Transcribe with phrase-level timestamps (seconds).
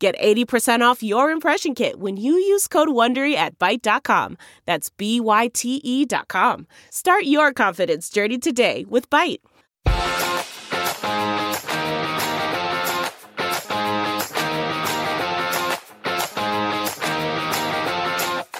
[0.00, 4.38] Get 80% off your impression kit when you use code WONDERY at Byte.com.
[4.64, 6.66] That's B-Y-T-E dot com.
[6.88, 9.40] Start your confidence journey today with Byte.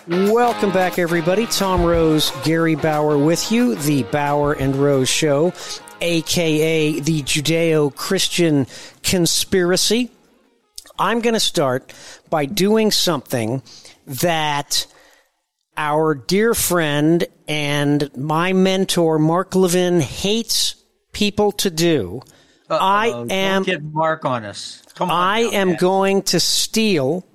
[0.06, 1.46] Welcome back, everybody.
[1.46, 5.54] Tom Rose, Gary Bauer with you, the Bauer and Rose Show,
[6.02, 8.66] aka the Judeo Christian
[9.02, 10.10] Conspiracy.
[11.00, 11.92] I'm going to start
[12.28, 13.62] by doing something
[14.06, 14.86] that
[15.76, 20.74] our dear friend and my mentor, Mark Levin, hates
[21.12, 22.20] people to do.
[22.68, 23.62] Uh-oh, I am.
[23.62, 24.82] Get Mark on us.
[24.94, 25.16] Come on.
[25.16, 25.76] I now, am man.
[25.78, 27.26] going to steal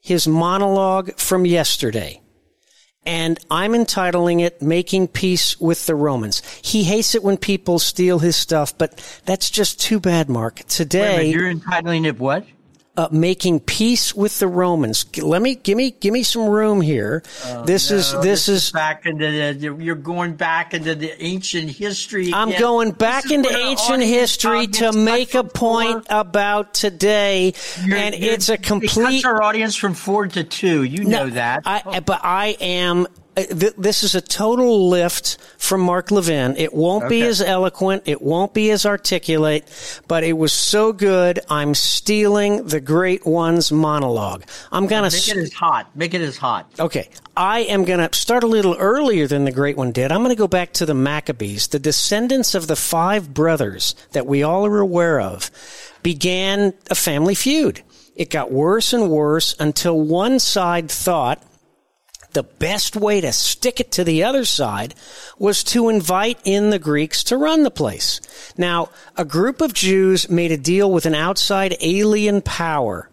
[0.00, 2.20] his monologue from yesterday.
[3.04, 6.40] And I'm entitling it Making Peace with the Romans.
[6.62, 10.60] He hates it when people steal his stuff, but that's just too bad, Mark.
[10.68, 12.46] Today, minute, you're entitling it what?
[12.96, 15.06] Uh, Making Peace with the Romans.
[15.20, 17.22] Let me, give me, give me some room here.
[17.64, 19.76] this is, Oh, No, this is, back into the.
[19.82, 22.32] You're going back into the ancient history.
[22.34, 22.60] I'm again.
[22.60, 26.18] going back This into ancient history to make a point four.
[26.20, 27.54] about today.
[27.84, 30.82] You're- and you're- it's a It complete cuts our audience from four to two.
[30.82, 31.62] You know that.
[31.64, 33.06] I, but I am.
[33.36, 36.56] Uh, th- This is a total lift from Mark Levin.
[36.56, 38.02] It won't be as eloquent.
[38.06, 39.64] It won't be as articulate,
[40.08, 41.40] but it was so good.
[41.48, 44.44] I'm stealing the great one's monologue.
[44.70, 45.10] I'm gonna.
[45.10, 45.94] Make it as hot.
[45.96, 46.70] Make it as hot.
[46.78, 47.08] Okay.
[47.36, 50.12] I am going to start a little earlier than the great one did.
[50.12, 51.68] I'm going to go back to the Maccabees.
[51.68, 55.50] The descendants of the five brothers that we all are aware of
[56.02, 57.82] began a family feud.
[58.14, 61.42] It got worse and worse until one side thought
[62.34, 64.94] the best way to stick it to the other side
[65.38, 68.20] was to invite in the Greeks to run the place.
[68.56, 73.08] Now, a group of Jews made a deal with an outside alien power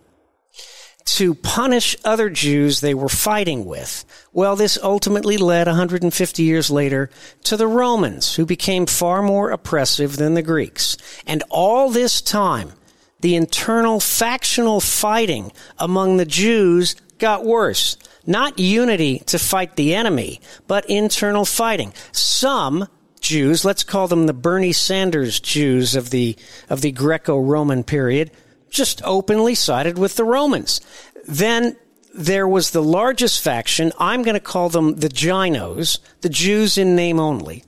[1.06, 4.06] to punish other Jews they were fighting with.
[4.31, 7.09] Well, this ultimately led 150 years later
[7.44, 10.97] to the Romans, who became far more oppressive than the Greeks.
[11.25, 12.74] And all this time,
[13.22, 17.97] the internal factional fighting among the Jews got worse.
[18.25, 21.94] Not unity to fight the enemy, but internal fighting.
[22.12, 22.88] Some
[23.22, 26.38] Jews, let's call them the Bernie Sanders Jews of the,
[26.69, 28.31] of the Greco-Roman period,
[28.69, 30.81] just openly sided with the Romans.
[31.28, 31.75] Then
[32.13, 33.91] there was the largest faction.
[34.00, 37.63] I'm going to call them the Ginos, the Jews in name only.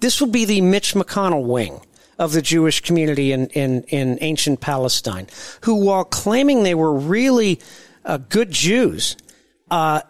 [0.00, 1.80] This will be the Mitch McConnell wing
[2.18, 5.26] of the Jewish community in, in, in ancient Palestine,
[5.62, 7.60] who, while claiming they were really
[8.04, 9.16] uh, good Jews,
[9.74, 10.02] uh,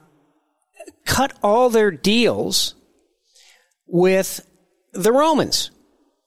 [1.07, 2.75] cut all their deals
[3.87, 4.47] with
[4.93, 5.71] the Romans,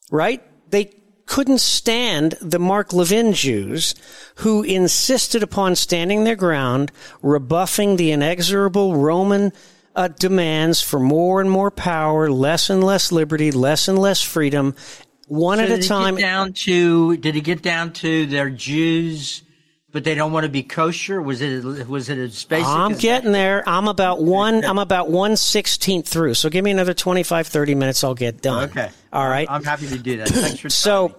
[0.10, 0.42] right?
[0.72, 0.96] They
[1.28, 3.94] couldn't stand the Mark Levin Jews
[4.38, 9.54] who insisted upon standing their ground, rebuffing the inexorable Roman
[9.96, 14.74] uh, demands for more and more power, less and less liberty, less and less freedom,
[15.28, 16.16] one So at a time.
[16.16, 19.44] Get down to did it get down to they're Jews,
[19.98, 21.20] but they don't want to be kosher?
[21.20, 22.68] Was it was it as basic?
[22.68, 23.68] I'm as getting there.
[23.68, 24.64] I'm about one.
[24.64, 26.36] I'm about one sixteenth through.
[26.36, 28.04] So give me another 25, 30 minutes.
[28.04, 28.70] I'll get done.
[28.70, 28.92] Okay.
[29.12, 29.48] All right.
[29.50, 30.28] I'm happy to do that.
[30.30, 31.16] Thanks for So-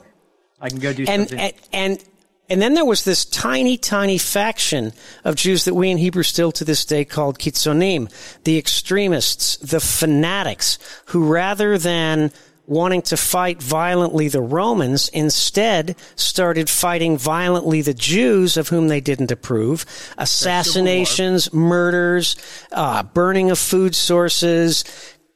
[0.61, 1.41] I can go do and, something.
[1.41, 2.05] and and
[2.49, 4.93] and then there was this tiny, tiny faction
[5.25, 8.09] of Jews that we in Hebrew still to this day called Kitzonim,
[8.45, 12.31] the extremists, the fanatics, who rather than
[12.69, 19.01] wanting to fight violently the Romans, instead started fighting violently the Jews of whom they
[19.01, 19.87] didn't approve.
[20.19, 22.37] Assassinations, murders,
[22.71, 24.85] uh, burning of food sources,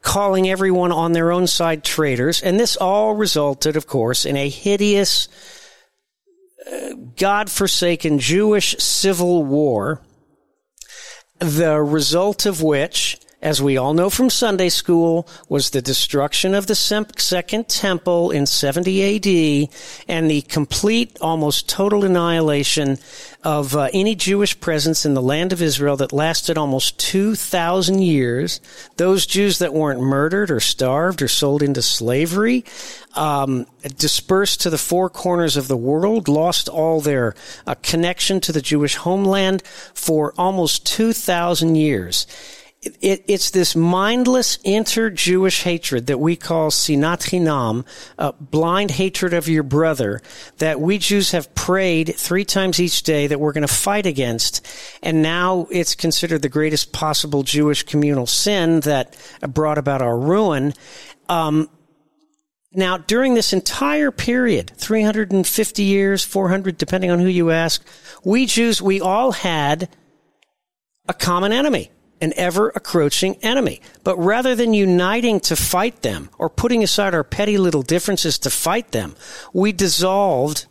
[0.03, 2.43] calling everyone on their own side traitors.
[2.43, 5.29] And this all resulted, of course, in a hideous,
[6.71, 10.03] uh, God-forsaken Jewish civil war,
[11.39, 16.69] the result of which, as we all know from Sunday school, was the destruction of
[16.69, 19.69] the Second Temple in 70 AD
[20.07, 22.99] and the complete, almost total annihilation
[23.43, 28.61] of uh, any Jewish presence in the land of Israel that lasted almost 2,000 years.
[28.97, 32.65] Those Jews that weren't murdered or starved or sold into slavery,
[33.17, 33.67] um,
[33.99, 37.35] dispersed to the four corners of the world, lost all their
[37.67, 42.29] uh, connection to the Jewish homeland for almost 2,000 years
[42.83, 47.87] it, it's this mindless inter-Jewish hatred that we call sinat chinam,
[48.19, 50.21] uh, blind hatred of your brother,
[50.59, 54.67] that we Jews have prayed three times each day that we're going to fight against,
[55.01, 59.17] and now it's considered the greatest possible Jewish communal sin that
[59.49, 60.75] brought about our ruin.
[61.29, 61.71] Um,
[62.75, 67.87] now, during this entire period, 350 years, 400, depending on who you ask,
[68.25, 69.89] we Jews, we all had
[71.07, 71.91] a common enemy
[72.23, 73.83] an ever encroaching enemy.
[74.05, 78.51] But rather than uniting to fight them or putting aside our petty little differences to
[78.51, 79.17] fight them,
[79.53, 80.67] we dissolved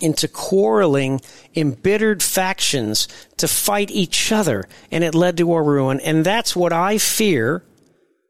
[0.00, 1.20] into quarreling,
[1.54, 3.06] embittered factions
[3.36, 6.00] to fight each other, and it led to our ruin.
[6.00, 7.62] And that's what I fear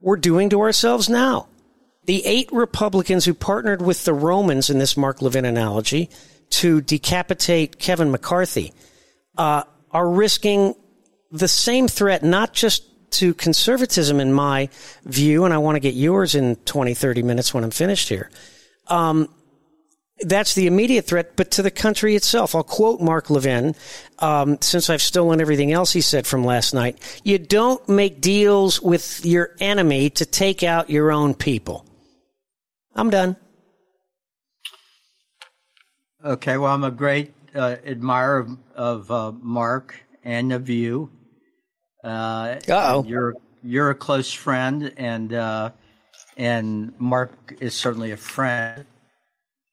[0.01, 1.47] we're doing to ourselves now.
[2.07, 6.11] The eight Republicans who partnered with the Romans in this Mark Levin analogy
[6.51, 8.73] to decapitate Kevin McCarthy
[9.39, 9.63] uh,
[9.93, 10.75] are risking
[11.31, 14.69] the same threat, not just to conservatism in my
[15.05, 18.31] view, and I want to get yours in 20, 30 minutes when I'm finished here.
[18.87, 19.29] Um,
[20.21, 22.55] that's the immediate threat, but to the country itself.
[22.55, 23.75] I'll quote Mark Levin,
[24.19, 26.99] um, since I've stolen everything else he said from last night.
[27.25, 31.87] You don't make deals with your enemy to take out your own people.
[32.95, 33.37] I'm done.
[36.23, 41.11] Okay, well, I'm a great uh, admirer of, of uh, Mark and of you.
[42.03, 43.05] Uh oh.
[43.05, 45.71] You're you're a close friend, and uh,
[46.37, 48.87] and Mark is certainly a friend.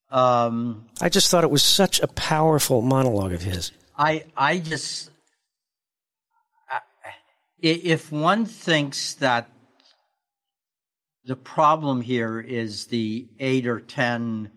[0.10, 3.72] Um, I just thought it was such a powerful monologue of his.
[3.98, 5.10] I I just
[7.60, 9.50] if one thinks that
[11.26, 14.52] the problem here is the eight or ten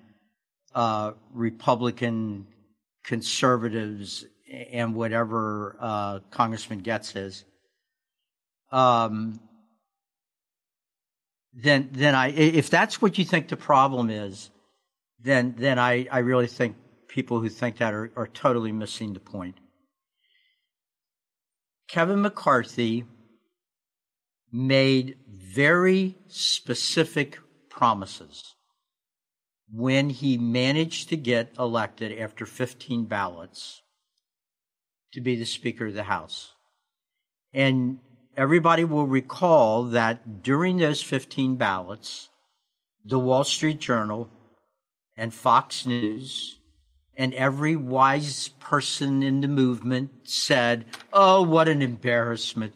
[0.75, 2.47] uh, Republican
[3.05, 4.25] conservatives
[4.73, 7.45] and whatever uh, Congressman Gaetz is,
[8.71, 9.41] um,
[11.53, 14.51] then then I if that's what you think the problem is,
[15.21, 16.77] then then I, I really think
[17.09, 19.57] people who think that are, are totally missing the point.
[21.89, 23.05] Kevin McCarthy
[24.53, 27.39] made very specific
[27.69, 28.55] promises
[29.73, 33.83] when he managed to get elected after 15 ballots
[35.13, 36.53] to be the Speaker of the House.
[37.53, 37.99] And
[38.37, 42.29] everybody will recall that during those 15 ballots,
[43.05, 44.29] the Wall Street Journal
[45.17, 46.59] and Fox News
[47.17, 52.73] and every wise person in the movement said, "Oh, what an embarrassment.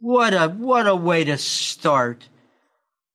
[0.00, 2.28] What a what a way to start.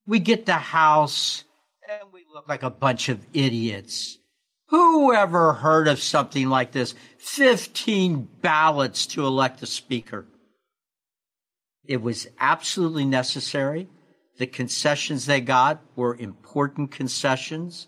[0.05, 1.43] We get the house
[1.89, 4.19] and we look like a bunch of idiots."
[4.67, 6.95] Who ever heard of something like this?
[7.17, 10.25] 15 ballots to elect a speaker.
[11.85, 13.89] It was absolutely necessary.
[14.37, 17.87] The concessions they got were important concessions.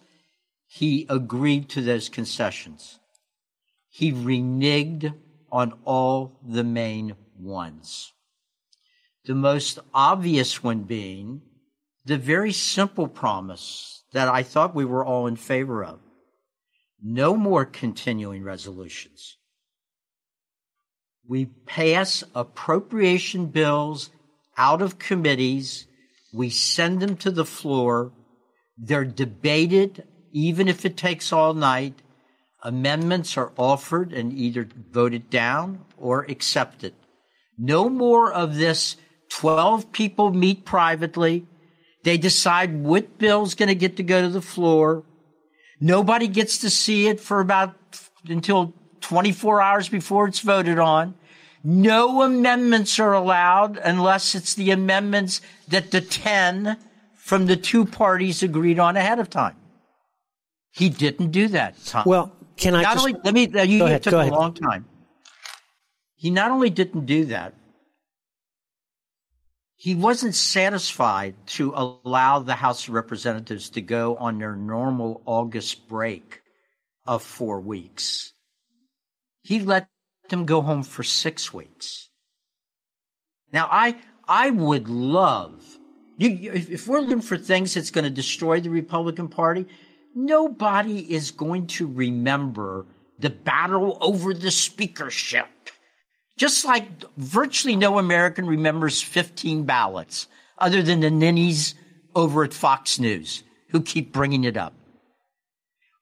[0.67, 2.99] He agreed to those concessions.
[3.89, 5.13] He reneged
[5.51, 8.11] on all the main ones.
[9.25, 11.41] The most obvious one being
[12.03, 15.99] the very simple promise that I thought we were all in favor of.
[17.01, 19.37] No more continuing resolutions
[21.27, 24.09] we pass appropriation bills
[24.57, 25.87] out of committees.
[26.33, 28.11] We send them to the floor.
[28.77, 32.01] They're debated, even if it takes all night.
[32.61, 36.93] Amendments are offered and either voted down or accepted.
[37.57, 38.97] No more of this
[39.29, 41.45] 12 people meet privately.
[42.03, 45.03] They decide what bill's going to get to go to the floor.
[45.79, 47.75] Nobody gets to see it for about
[48.27, 48.73] until
[49.05, 51.13] 24 hours before it's voted on.
[51.63, 56.77] No amendments are allowed unless it's the amendments that the 10
[57.13, 59.55] from the two parties agreed on ahead of time.
[60.71, 61.75] He didn't do that.
[61.85, 62.03] Tom.
[62.07, 64.85] Well, can I not just, only let me uh, you, it took a long time.
[66.15, 67.53] He not only didn't do that,
[69.75, 75.87] he wasn't satisfied to allow the House of Representatives to go on their normal August
[75.87, 76.41] break
[77.05, 78.33] of four weeks.
[79.45, 79.87] He let
[80.29, 82.09] them go home for six weeks.
[83.53, 83.95] Now, I,
[84.27, 85.63] I would love,
[86.17, 89.67] you, if we're looking for things that's going to destroy the Republican Party,
[90.15, 92.87] nobody is going to remember
[93.19, 95.47] the battle over the speakership.
[96.37, 96.87] Just like
[97.17, 101.75] virtually no American remembers 15 ballots, other than the ninnies
[102.15, 104.73] over at Fox News who keep bringing it up.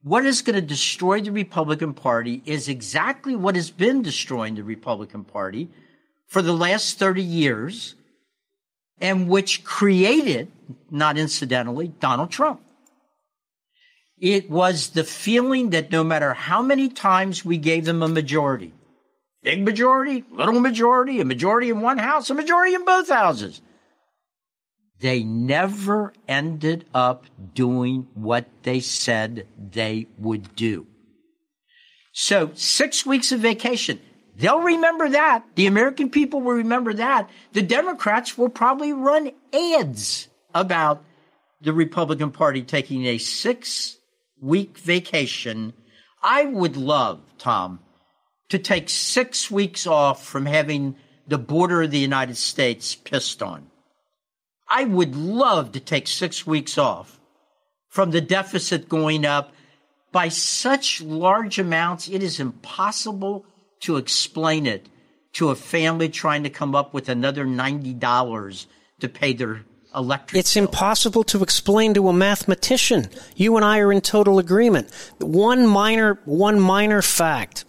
[0.04, 4.64] What is going to destroy the Republican Party is exactly what has been destroying the
[4.64, 5.70] Republican Party
[6.28, 7.96] for the last 30 years
[9.00, 10.52] and which created,
[10.92, 12.62] not incidentally, Donald Trump.
[14.20, 18.74] It was the feeling that no matter how many times we gave them a majority,
[19.42, 23.62] big majority, little majority, a majority in one house, a majority in both houses,
[25.00, 30.88] they never ended up doing what they said they would do.
[32.14, 34.00] So six weeks of vacation.
[34.36, 35.44] They'll remember that.
[35.56, 37.30] The American people will remember that.
[37.52, 41.04] The Democrats will probably run ads about
[41.62, 43.98] the Republican Party taking a six
[44.42, 45.74] week vacation.
[46.22, 47.80] I would love, Tom,
[48.50, 50.96] to take six weeks off from having
[51.28, 53.68] the border of the United States pissed on.
[54.74, 57.20] I would love to take six weeks off
[57.89, 59.53] from the deficit going up
[60.12, 63.46] by such large amounts, it is impossible
[63.82, 64.89] to explain it
[65.34, 68.65] to a family trying to come up with another $90
[69.00, 69.63] to pay their
[69.96, 70.39] electric bill.
[70.39, 70.63] It's bill.
[70.63, 73.10] impossible to explain to a mathematician.
[73.36, 74.89] You and I are in total agreement.
[75.20, 77.65] One minor, one minor fact.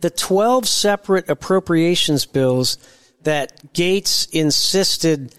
[0.00, 2.78] The 12 separate appropriations bills
[3.22, 5.34] that Gaetz insisted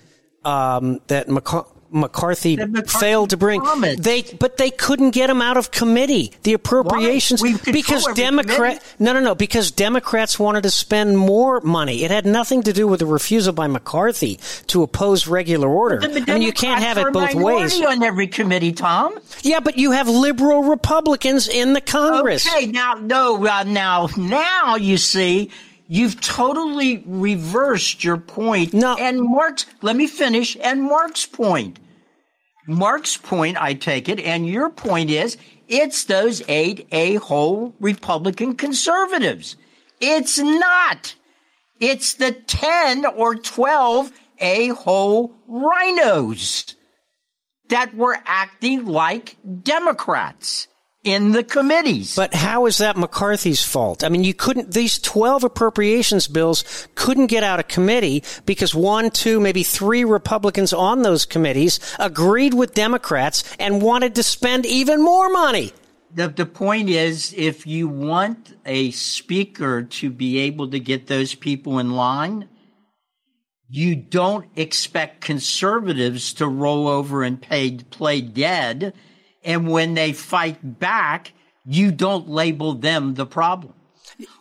[0.48, 3.62] um, that McCar- McCarthy, McCarthy failed to bring.
[3.62, 4.04] promised.
[4.04, 6.34] They, but they couldn't get him out of committee.
[6.44, 8.58] The appropriations because Democrat.
[8.58, 8.86] committee.
[9.00, 9.36] No, no, no.
[9.36, 12.04] Because Democrats wanted to spend more money.
[12.04, 16.00] It had nothing to do with the refusal by McCarthy to oppose regular order.
[16.00, 17.80] The I mean, you can't have it both ways.
[17.82, 19.18] on every committee, Tom.
[19.42, 22.48] Yeah, but you have liberal Republicans in the Congress.
[22.48, 25.51] Okay, now no, uh, now now you see
[25.88, 28.74] you've totally reversed your point.
[28.74, 28.96] No.
[28.98, 29.65] and Mark's.
[29.82, 30.58] Let me finish.
[30.62, 31.79] And Mark's point.
[32.67, 35.38] Mark's point, I take it, and your point is
[35.70, 39.56] it's those eight a-hole Republican conservatives.
[40.01, 41.15] It's not.
[41.79, 46.75] It's the 10 or 12 a-hole rhinos
[47.70, 50.67] that were acting like Democrats
[51.08, 52.16] in the committees.
[52.16, 54.04] But how is that McCarthy's fault?
[54.04, 59.10] I mean, you couldn't, these 12 appropriations bills couldn't get out of committee because one,
[59.10, 65.02] two, maybe three Republicans on those committees agreed with Democrats and wanted to spend even
[65.02, 65.72] more money.
[66.14, 71.36] the, the point is, if you want a speaker to be able to get those
[71.36, 72.50] people in line,
[73.70, 78.94] you don't expect conservatives to roll over and pay, play dead.
[79.44, 81.34] And when they fight back,
[81.65, 83.74] you don't label them the problem.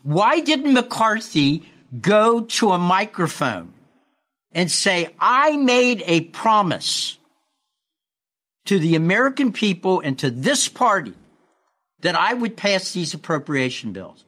[0.03, 1.69] Why didn't McCarthy
[2.01, 3.73] go to a microphone
[4.53, 7.19] and say, I made a promise
[8.67, 11.15] to the American people and to this party
[12.01, 14.25] that I would pass these appropriation bills.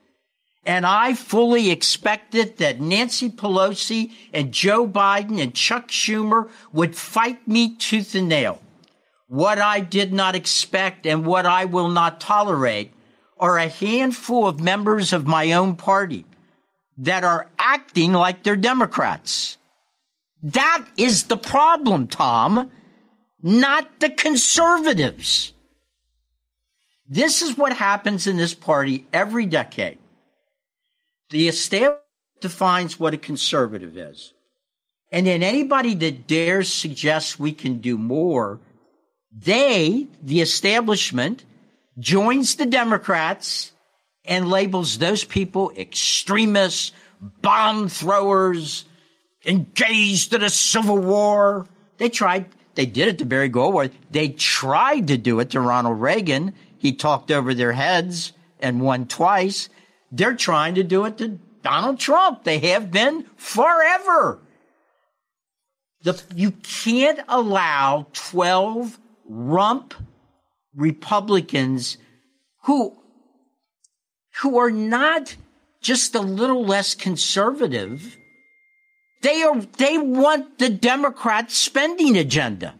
[0.64, 7.46] And I fully expected that Nancy Pelosi and Joe Biden and Chuck Schumer would fight
[7.48, 8.60] me tooth and nail.
[9.28, 12.92] What I did not expect and what I will not tolerate
[13.38, 16.25] are a handful of members of my own party
[16.97, 19.58] that are acting like they're Democrats.
[20.42, 22.70] That is the problem, Tom,
[23.42, 25.52] not the conservatives.
[27.06, 29.99] This is what happens in this party every decade.
[31.30, 32.00] The establishment
[32.40, 34.32] defines what a conservative is.
[35.12, 38.61] And then anybody that dares suggest we can do more,
[39.32, 41.44] they, the establishment,
[41.99, 43.73] joins the Democrats
[44.25, 46.92] and labels those people extremists,
[47.42, 48.85] bomb throwers,
[49.44, 51.66] engaged in a civil war.
[51.99, 53.92] They tried, they did it to Barry Goldwater.
[54.11, 56.54] They tried to do it to Ronald Reagan.
[56.76, 59.68] He talked over their heads and won twice.
[60.12, 62.44] They're trying to do it to Donald Trump.
[62.44, 64.40] They have been forever.
[66.02, 69.94] The, you can't allow 12 rump
[70.75, 71.99] Republicans
[72.64, 72.97] who,
[74.40, 75.37] who are not
[75.80, 78.16] just a little less conservative.
[79.23, 82.75] They are, they want the Democrat spending agenda.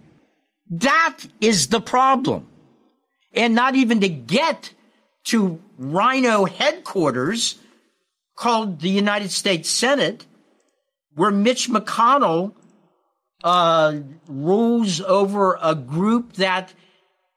[0.71, 2.47] That is the problem.
[3.33, 4.73] And not even to get
[5.25, 7.59] to Rhino headquarters
[8.37, 10.25] called the United States Senate,
[11.15, 12.53] where Mitch McConnell
[13.45, 16.75] uh, rules over a group that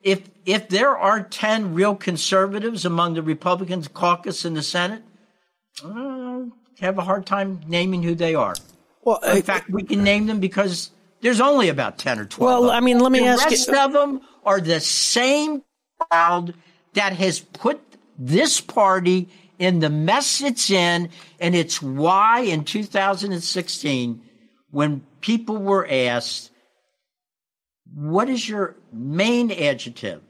[0.02, 5.04] if if there are 10 real conservatives among the Republicans caucus in the Senate,
[5.84, 6.42] uh,
[6.80, 8.56] have a hard time naming who they are.
[9.04, 10.90] Well, in I, fact, we can name them because
[11.22, 12.64] there's only about 10 or 12.
[12.64, 13.58] Well, I mean, let me the ask you.
[13.58, 15.64] The rest of them are the same
[16.00, 16.56] crowd
[16.94, 17.80] that has put
[18.18, 19.30] this party
[19.60, 21.10] in the mess it's in.
[21.40, 24.22] And it's why in 2016,
[24.72, 26.52] when people were asked,
[27.94, 30.22] what is your main adjective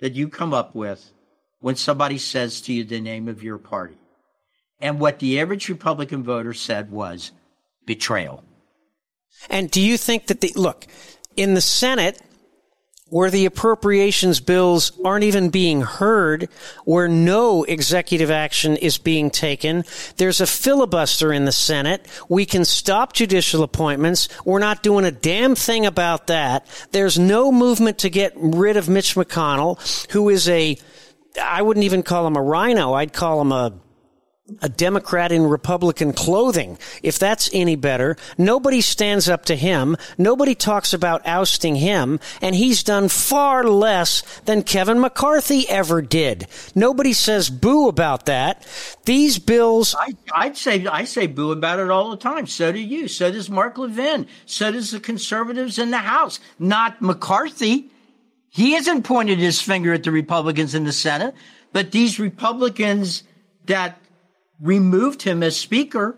[0.00, 1.12] that you come up with
[1.60, 3.96] when somebody says to you the name of your party?
[4.80, 7.32] And what the average Republican voter said was
[7.86, 8.42] betrayal.
[9.48, 10.86] And do you think that the, look,
[11.36, 12.20] in the Senate,
[13.10, 16.48] where the appropriations bills aren't even being heard,
[16.84, 19.84] where no executive action is being taken.
[20.16, 22.06] There's a filibuster in the Senate.
[22.28, 24.28] We can stop judicial appointments.
[24.44, 26.66] We're not doing a damn thing about that.
[26.92, 30.78] There's no movement to get rid of Mitch McConnell, who is a,
[31.40, 32.94] I wouldn't even call him a rhino.
[32.94, 33.72] I'd call him a,
[34.62, 38.16] a Democrat in Republican clothing, if that's any better.
[38.38, 39.96] Nobody stands up to him.
[40.18, 42.20] Nobody talks about ousting him.
[42.40, 46.46] And he's done far less than Kevin McCarthy ever did.
[46.74, 48.66] Nobody says boo about that.
[49.04, 49.94] These bills.
[50.34, 52.46] I, would say, I say boo about it all the time.
[52.46, 53.08] So do you.
[53.08, 54.26] So does Mark Levin.
[54.46, 56.40] So does the conservatives in the House.
[56.58, 57.90] Not McCarthy.
[58.50, 61.34] He hasn't pointed his finger at the Republicans in the Senate,
[61.72, 63.22] but these Republicans
[63.66, 63.96] that
[64.60, 66.16] removed him as speaker,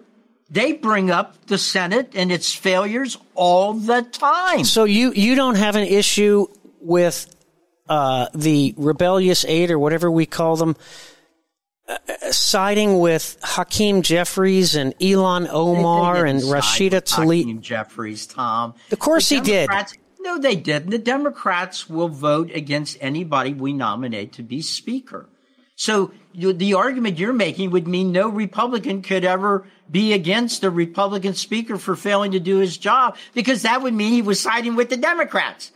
[0.51, 4.65] they bring up the Senate and its failures all the time.
[4.65, 6.47] So you you don't have an issue
[6.81, 7.35] with
[7.89, 10.77] uh, the rebellious eight or whatever we call them.
[11.89, 11.97] Uh,
[12.31, 17.41] siding with Hakeem Jeffries and Ilhan Omar and Rashida Tlaib.
[17.41, 18.75] Hakeem Jeffries, Tom.
[18.93, 19.69] Of course he did.
[20.21, 20.91] No, they didn't.
[20.91, 25.29] The Democrats will vote against anybody we nominate to be Speaker.
[25.83, 30.71] So you, the argument you're making would mean no Republican could ever be against a
[30.71, 34.77] Republican speaker for failing to do his job because that would mean he was siding
[34.77, 35.73] with the Democrats.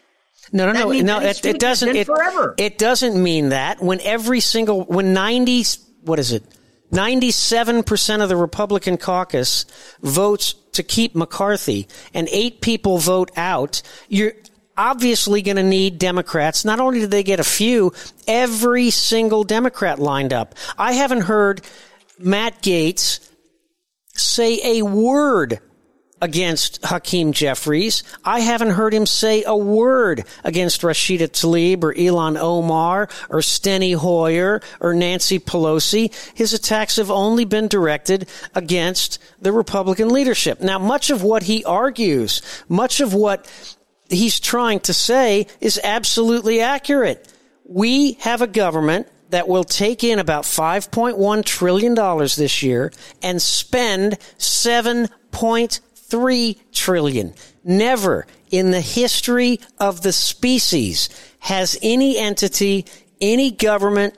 [0.52, 1.18] No, no, no, no.
[1.18, 1.96] It, it doesn't.
[1.96, 2.54] It, forever.
[2.56, 5.64] it doesn't mean that when every single when ninety
[6.04, 6.44] what is it?
[6.92, 9.66] 97% of the Republican caucus
[10.02, 13.82] votes to keep McCarthy and eight people vote out.
[14.08, 14.34] You're,
[14.76, 16.64] obviously going to need Democrats.
[16.64, 17.92] Not only did they get a few,
[18.26, 20.54] every single Democrat lined up.
[20.78, 21.62] I haven't heard
[22.18, 23.20] Matt Gaetz
[24.14, 25.60] say a word
[26.22, 28.02] against Hakeem Jeffries.
[28.24, 33.94] I haven't heard him say a word against Rashida Tlaib or Ilhan Omar or Steny
[33.94, 36.14] Hoyer or Nancy Pelosi.
[36.34, 40.60] His attacks have only been directed against the Republican leadership.
[40.60, 43.46] Now, much of what he argues, much of what
[44.08, 47.32] he's trying to say is absolutely accurate.
[47.64, 52.92] We have a government that will take in about $5.1 trillion this year
[53.22, 57.34] and spend 7.3 trillion.
[57.64, 61.08] Never in the history of the species
[61.40, 62.86] has any entity,
[63.20, 64.16] any government,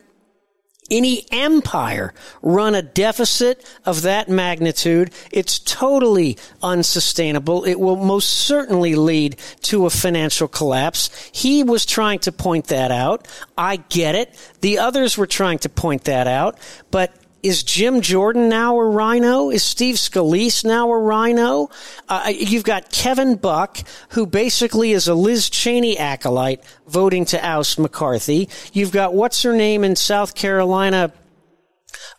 [0.90, 7.64] any empire run a deficit of that magnitude, it's totally unsustainable.
[7.64, 11.10] It will most certainly lead to a financial collapse.
[11.32, 13.28] He was trying to point that out.
[13.56, 14.34] I get it.
[14.60, 16.58] The others were trying to point that out,
[16.90, 19.50] but is Jim Jordan now a rhino?
[19.50, 21.70] Is Steve Scalise now a rhino?
[22.08, 23.78] Uh, you've got Kevin Buck,
[24.10, 28.48] who basically is a Liz Cheney acolyte voting to oust McCarthy.
[28.72, 31.12] You've got what's her name in South Carolina,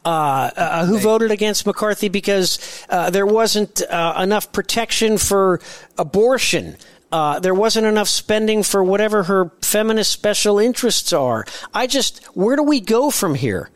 [0.06, 0.10] uh,
[0.56, 5.60] uh, who voted against McCarthy because uh, there wasn't uh, enough protection for
[5.98, 6.78] abortion.
[7.12, 11.46] Uh, there wasn't enough spending for whatever her feminist special interests are.
[11.74, 13.70] I just, where do we go from here?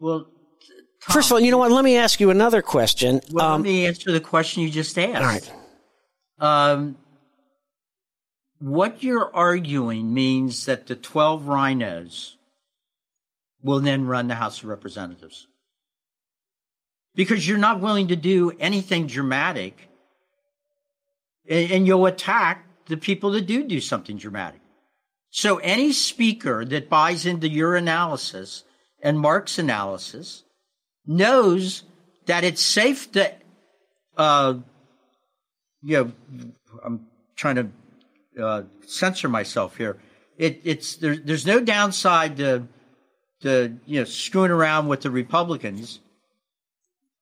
[0.00, 0.20] Well,
[1.02, 1.70] Tom, first of all, you know what?
[1.70, 3.20] Let me ask you another question.
[3.30, 5.16] Well, um, let me answer the question you just asked.
[5.16, 5.52] All right.
[6.38, 6.96] Um,
[8.58, 12.38] what you're arguing means that the 12 rhinos
[13.62, 15.46] will then run the House of Representatives.
[17.14, 19.88] Because you're not willing to do anything dramatic,
[21.48, 24.60] and you'll attack the people that do do something dramatic.
[25.30, 28.64] So any speaker that buys into your analysis
[29.02, 30.44] and Mark's analysis
[31.06, 31.84] knows
[32.26, 33.32] that it's safe to,
[34.16, 34.54] uh,
[35.82, 36.12] you know,
[36.84, 39.98] I'm trying to uh, censor myself here.
[40.38, 42.66] It, it's there, there's no downside to,
[43.42, 46.00] to you know screwing around with the Republicans,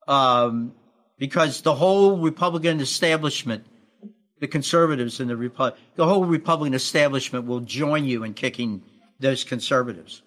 [0.07, 0.73] um,
[1.19, 3.65] because the whole Republican establishment
[4.41, 8.83] the conservatives and the Repub- the whole Republican establishment will join you in kicking
[9.21, 10.23] those conservatives.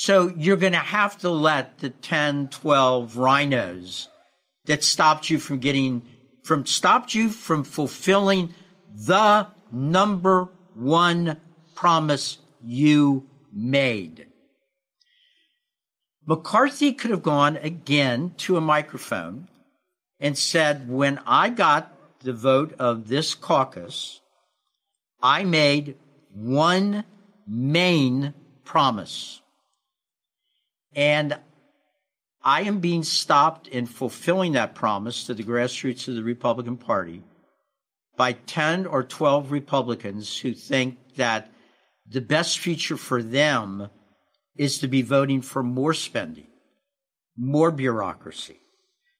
[0.00, 4.08] So you're going to have to let the 10, 12 rhinos
[4.66, 6.02] that stopped you from getting,
[6.44, 8.54] from stopped you from fulfilling
[8.94, 11.40] the number one
[11.74, 14.28] promise you made.
[16.24, 19.48] McCarthy could have gone again to a microphone
[20.20, 24.20] and said, when I got the vote of this caucus,
[25.20, 25.96] I made
[26.32, 27.02] one
[27.48, 28.34] main
[28.64, 29.40] promise.
[30.98, 31.38] And
[32.42, 37.22] I am being stopped in fulfilling that promise to the grassroots of the Republican Party
[38.16, 41.52] by 10 or 12 Republicans who think that
[42.04, 43.90] the best future for them
[44.56, 46.48] is to be voting for more spending,
[47.36, 48.58] more bureaucracy.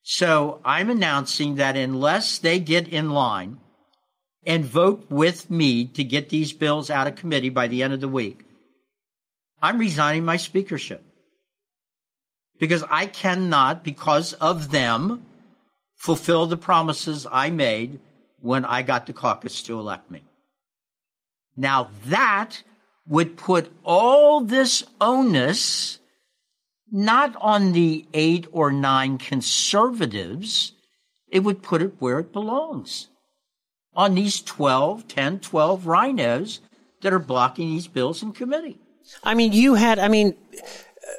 [0.02, 3.58] So I'm announcing that unless they get in line
[4.44, 8.00] and vote with me to get these bills out of committee by the end of
[8.00, 8.44] the week,
[9.62, 11.04] I'm resigning my speakership.
[12.59, 15.25] Because I cannot, because of them,
[15.97, 18.01] fulfill the promises I made
[18.40, 20.23] when I got the caucus to elect me.
[21.57, 22.62] Now that
[23.07, 25.99] would put all this onus
[26.90, 30.73] not on the eight or nine conservatives,
[31.29, 33.09] it would put it where it belongs.
[33.94, 36.61] On these 12, 10, 12 rhinos
[37.03, 38.79] that are blocking these bills in committee.
[39.23, 40.35] I mean, you had, I mean,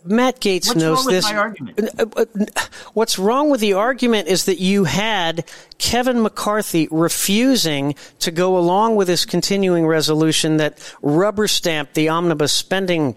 [0.03, 0.97] Matt Gaetz What's knows
[1.33, 1.99] wrong with this.
[1.99, 2.61] Uh, uh,
[2.93, 5.45] What's wrong with the argument is that you had
[5.77, 12.51] Kevin McCarthy refusing to go along with this continuing resolution that rubber stamped the omnibus
[12.53, 13.15] spending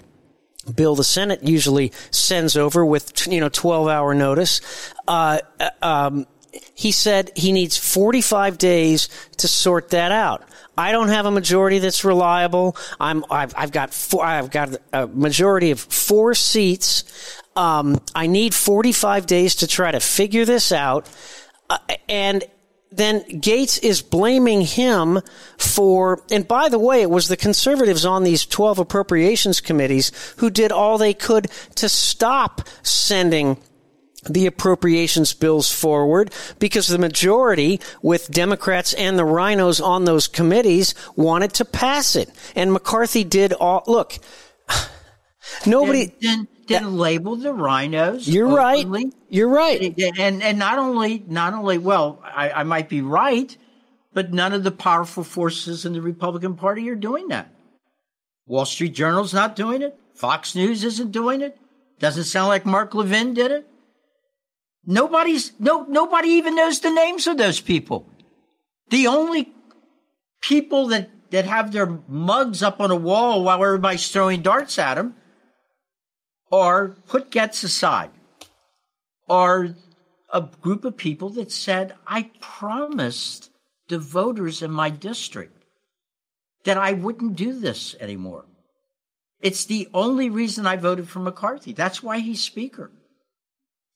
[0.75, 4.61] bill the Senate usually sends over with you know 12 hour notice.
[5.09, 6.27] Uh, uh, um,
[6.75, 9.09] he said he needs 45 days
[9.39, 10.45] to sort that out.
[10.77, 12.77] I don't have a majority that's reliable.
[12.99, 17.05] I'm I've, I've got four, I've got a majority of four seats.
[17.55, 21.09] Um, I need 45 days to try to figure this out.
[21.69, 22.45] Uh, and
[22.91, 25.21] then Gaetz is blaming him
[25.59, 30.51] for, and by the way, it was the conservatives on these 12 appropriations committees who
[30.51, 33.57] did all they could to stop sending
[34.29, 40.95] the appropriations bills forward because the majority with Democrats and the rhinos on those committees
[41.17, 42.31] wanted to pass it.
[42.55, 44.19] And McCarthy did all, look,
[45.67, 46.15] nobody.
[46.21, 48.29] Then, then, then label the rhinos.
[48.29, 49.05] You're openly.
[49.07, 49.15] right.
[49.29, 49.99] You're right.
[50.19, 53.57] And, and not only, not only, well, I, I might be right,
[54.13, 57.53] but none of the powerful forces in the Republican Party are doing that.
[58.47, 59.99] Wall Street Journal's not doing it.
[60.15, 61.59] Fox News isn't doing it.
[61.99, 63.69] Doesn't sound like Mark Levin did it.
[64.85, 68.07] Nobody's no nobody even knows the names of those people.
[68.91, 69.53] The only
[70.41, 74.97] people that that have their mugs up on a wall while everybody's throwing darts at
[74.97, 75.15] them
[76.51, 78.11] are put Gaetz aside.
[79.29, 79.75] Are
[80.33, 83.51] a group of people that said, I promised
[83.89, 85.65] the voters in my district
[86.65, 88.45] that I wouldn't do this anymore.
[89.41, 91.73] It's the only reason I voted for McCarthy.
[91.73, 92.91] That's why he's Speaker.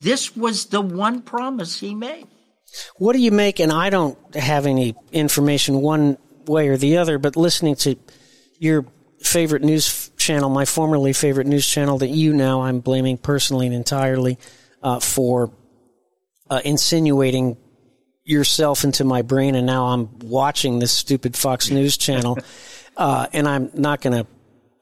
[0.00, 2.26] This was the one promise he made.
[2.98, 3.60] What do you make?
[3.60, 7.96] And I don't have any information one way or the other, but listening to
[8.58, 8.86] your
[9.20, 13.74] favorite news channel, my formerly favorite news channel that you now I'm blaming personally and
[13.74, 14.38] entirely
[14.82, 15.52] uh, for
[16.50, 17.56] uh, insinuating
[18.24, 22.38] yourself into my brain, and now I'm watching this stupid Fox News channel,
[22.96, 24.26] uh, and I'm not gonna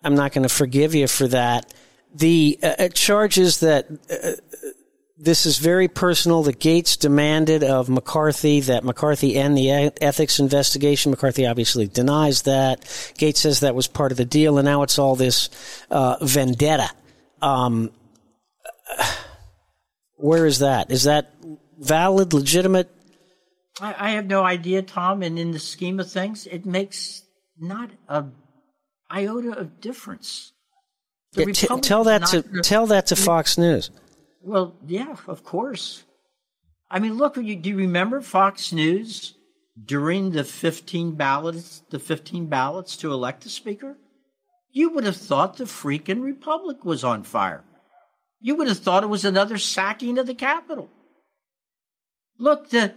[0.03, 1.73] I'm not gonna forgive you for that.
[2.15, 4.69] The uh, charges that uh,
[5.17, 6.43] this is very personal.
[6.43, 11.11] The Gaetz demanded of McCarthy that McCarthy end the ethics investigation.
[11.11, 12.81] McCarthy obviously denies that.
[12.83, 15.51] Gaetz says that was part of the deal, and now it's all this
[15.91, 16.91] uh, vendetta.
[17.41, 17.91] Um,
[20.17, 20.91] where is that?
[20.91, 21.33] Is that
[21.79, 22.91] valid, legitimate?
[23.81, 25.23] I, I have no idea, Tom.
[25.23, 27.23] And in the scheme of things, it makes
[27.59, 28.25] not a
[29.11, 30.53] iota of difference.
[31.37, 33.91] Yeah, t- tell that to tell that to Fox News.
[34.45, 36.05] Well, yeah, of course.
[36.91, 39.35] I mean, look, do you remember Fox News
[39.83, 43.97] during the 15 ballots, the 15 ballots to elect a speaker?
[44.71, 47.65] You would have thought the freaking republic was on fire.
[48.39, 50.91] You would have thought it was another sacking of the Capitol.
[52.39, 52.95] Look, the,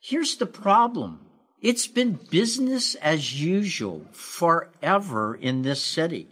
[0.00, 1.26] here's the problem.
[1.60, 6.28] It's been business as usual forever in this city.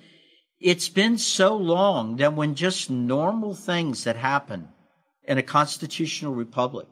[0.65, 4.69] It's been so long that when just normal things that happen
[5.25, 6.87] in a constitutional republic,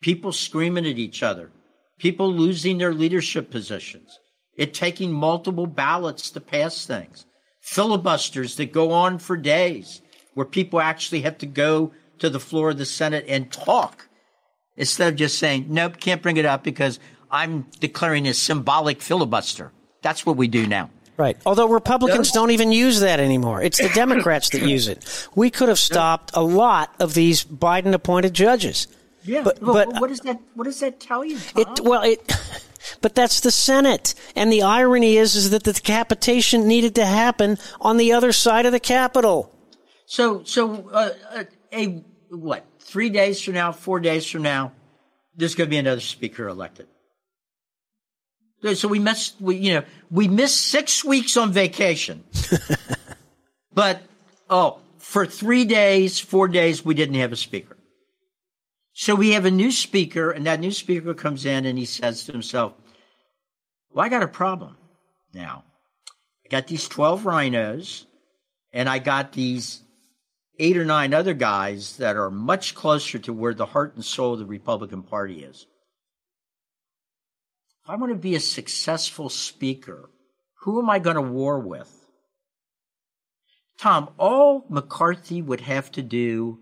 [0.00, 1.50] people screaming at each other,
[1.98, 4.18] people losing their leadership positions,
[4.56, 7.26] it taking multiple ballots to pass things,
[7.60, 10.00] filibusters that go on for days,
[10.32, 14.08] where people actually have to go to the floor of the Senate and talk
[14.78, 16.98] instead of just saying, nope, can't bring it up because
[17.30, 19.72] I'm declaring a symbolic filibuster.
[20.00, 20.88] That's what we do now.
[21.20, 21.36] Right.
[21.44, 23.60] Although Republicans don't even use that anymore.
[23.60, 25.28] It's the Democrats that use it.
[25.34, 28.86] We could have stopped a lot of these Biden appointed judges.
[29.22, 29.42] Yeah.
[29.42, 31.38] But, but, but what does that what does that tell you?
[31.38, 31.60] Tom?
[31.60, 32.32] It well it
[33.02, 34.14] but that's the Senate.
[34.34, 38.64] And the irony is is that the decapitation needed to happen on the other side
[38.64, 39.54] of the Capitol.
[40.06, 42.64] So so uh, uh a what?
[42.80, 44.72] 3 days from now, 4 days from now,
[45.36, 46.88] there's going to be another speaker elected.
[48.74, 52.24] So we missed, we, you know, we missed six weeks on vacation.
[53.72, 54.02] but,
[54.50, 57.76] oh, for three days, four days, we didn't have a speaker.
[58.92, 62.24] So we have a new speaker, and that new speaker comes in and he says
[62.24, 62.74] to himself,
[63.90, 64.76] Well, I got a problem
[65.32, 65.64] now.
[66.44, 68.06] I got these 12 rhinos,
[68.74, 69.80] and I got these
[70.58, 74.34] eight or nine other guys that are much closer to where the heart and soul
[74.34, 75.66] of the Republican Party is.
[77.84, 80.10] If I want to be a successful speaker,
[80.60, 81.90] who am I going to war with?
[83.78, 86.58] Tom, all McCarthy would have to do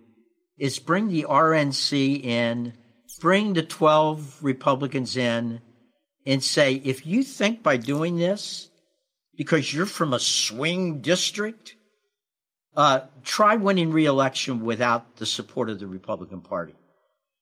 [0.57, 2.75] is bring the RNC in,
[3.21, 5.61] bring the 12 Republicans in,
[6.25, 8.69] and say, if you think by doing this,
[9.37, 11.75] because you're from a swing district,
[12.77, 16.75] uh, try winning reelection without the support of the Republican Party.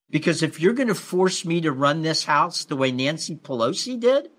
[0.09, 3.99] Because if you're going to force me to run this house the way Nancy Pelosi
[3.99, 4.29] did,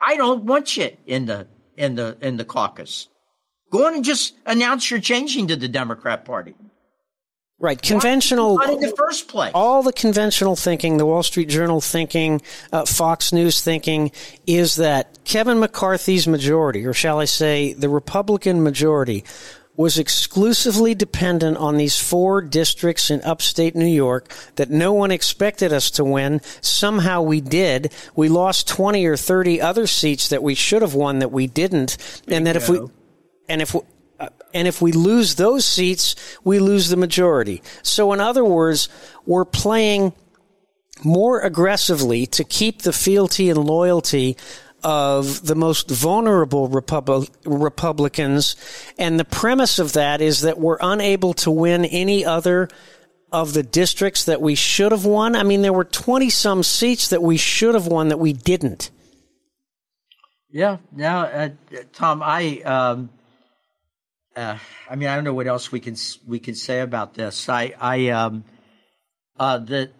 [0.00, 3.08] I don't want you in the in the in the caucus.
[3.70, 6.54] Go on and just announce you're changing to the Democrat Party.
[7.58, 8.56] Right, conventional.
[8.56, 9.52] Not in the first place.
[9.54, 14.10] All the conventional thinking, the Wall Street Journal thinking, uh, Fox News thinking,
[14.46, 19.24] is that Kevin McCarthy's majority, or shall I say, the Republican majority,
[19.76, 25.72] was exclusively dependent on these four districts in upstate New York that no one expected
[25.72, 26.40] us to win.
[26.60, 27.92] Somehow we did.
[28.14, 31.96] We lost 20 or 30 other seats that we should have won that we didn't.
[32.28, 32.80] and that if we,
[33.48, 33.80] and if we,
[34.20, 37.60] uh, and if we lose those seats, we lose the majority.
[37.82, 38.88] So in other words,
[39.26, 40.12] we're playing
[41.02, 44.36] more aggressively to keep the fealty and loyalty
[44.84, 48.54] of the most vulnerable Repub- Republicans.
[48.98, 52.68] And the premise of that is that we're unable to win any other
[53.32, 55.34] of the districts that we should have won.
[55.34, 58.90] I mean, there were 20 some seats that we should have won that we didn't.
[60.50, 60.76] Yeah.
[60.92, 61.48] Now, uh,
[61.92, 63.10] Tom, I, um,
[64.36, 67.48] uh, I mean, I don't know what else we can we can say about this.
[67.48, 68.44] I, I, um,
[69.38, 69.90] uh, the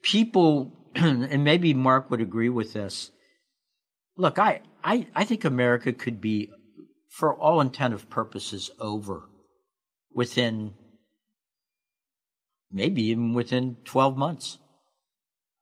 [0.00, 3.10] people and maybe Mark would agree with this.
[4.16, 6.50] Look, I, I, I think America could be,
[7.08, 9.28] for all intent of purposes, over
[10.12, 10.74] within
[12.70, 14.58] maybe even within 12 months.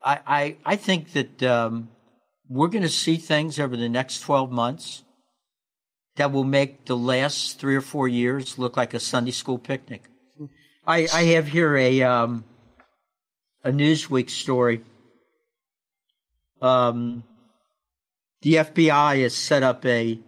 [0.02, 1.90] I, I, I think that um,
[2.48, 5.04] we're going to see things over the next 12 months
[6.16, 10.04] that will make the last three or four years look like a Sunday school picnic.
[10.86, 12.44] I, I have here a, um,
[13.62, 14.82] a Newsweek story
[16.62, 17.24] um,
[18.40, 20.18] the FBI has set up a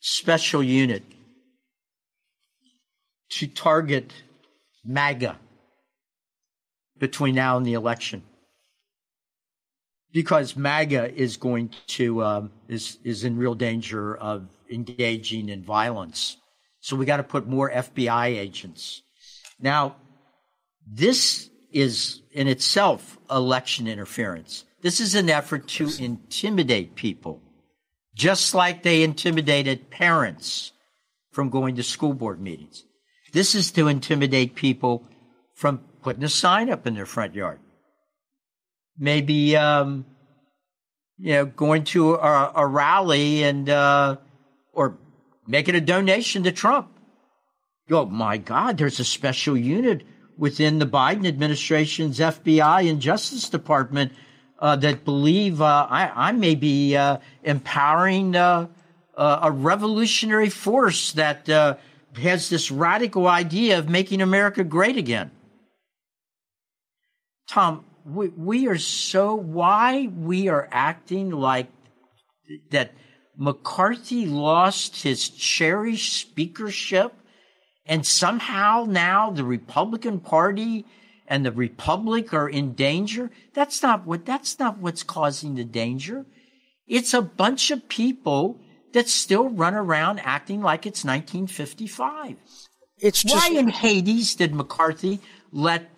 [0.00, 1.02] special unit
[3.30, 4.12] to target
[4.84, 5.38] MAGA
[6.98, 8.22] between now and the election
[10.12, 16.36] because MAGA is going to um, is is in real danger of engaging in violence.
[16.80, 19.02] So we got to put more FBI agents.
[19.58, 19.96] Now,
[20.86, 24.64] this is in itself election interference.
[24.86, 27.42] This is an effort to intimidate people,
[28.14, 30.70] just like they intimidated parents
[31.32, 32.84] from going to school board meetings.
[33.32, 35.04] This is to intimidate people
[35.56, 37.58] from putting a sign up in their front yard.
[38.96, 40.06] Maybe, um,
[41.18, 44.18] you know, going to a, a rally and, uh,
[44.72, 44.98] or
[45.48, 46.96] making a donation to Trump.
[47.90, 50.04] Oh my God, there's a special unit
[50.38, 54.12] within the Biden administration's FBI and Justice Department
[54.60, 58.68] that believe uh, I, I, may be uh, empowering uh,
[59.16, 61.76] uh, a revolutionary force that uh,
[62.16, 65.30] has this radical idea of making America great again.
[67.48, 71.68] Tom, we, we are so, why we are acting like
[72.70, 72.92] that
[73.36, 77.12] McCarthy lost his cherished speakership
[77.84, 80.84] and somehow now the Republican Party
[81.28, 83.30] and the republic are in danger.
[83.54, 86.26] That's not what, that's not what's causing the danger.
[86.86, 88.60] It's a bunch of people
[88.92, 92.36] that still run around acting like it's 1955.
[92.98, 95.20] It's just, Why in Hades did McCarthy
[95.52, 95.90] let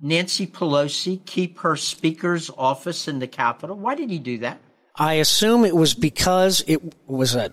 [0.00, 3.76] Nancy Pelosi keep her speaker's office in the Capitol?
[3.76, 4.60] Why did he do that?
[4.94, 7.52] I assume it was because it was an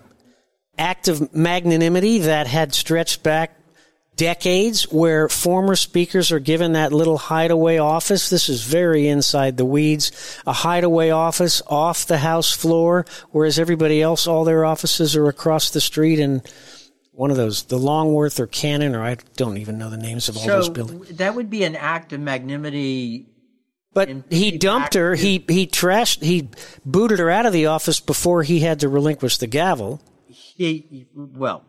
[0.78, 3.58] act of magnanimity that had stretched back
[4.16, 8.30] decades where former speakers are given that little hideaway office.
[8.30, 10.40] This is very inside the weeds.
[10.46, 15.70] A hideaway office off the House floor, whereas everybody else, all their offices are across
[15.70, 16.42] the street and
[17.12, 20.36] one of those, the Longworth or Cannon, or I don't even know the names of
[20.36, 21.16] all so those buildings.
[21.16, 23.26] That would be an act of magnanimity.
[23.92, 25.14] But he dumped her.
[25.14, 26.22] He he trashed.
[26.22, 26.48] He
[26.84, 30.02] booted her out of the office before he had to relinquish the gavel.
[30.26, 31.64] He well,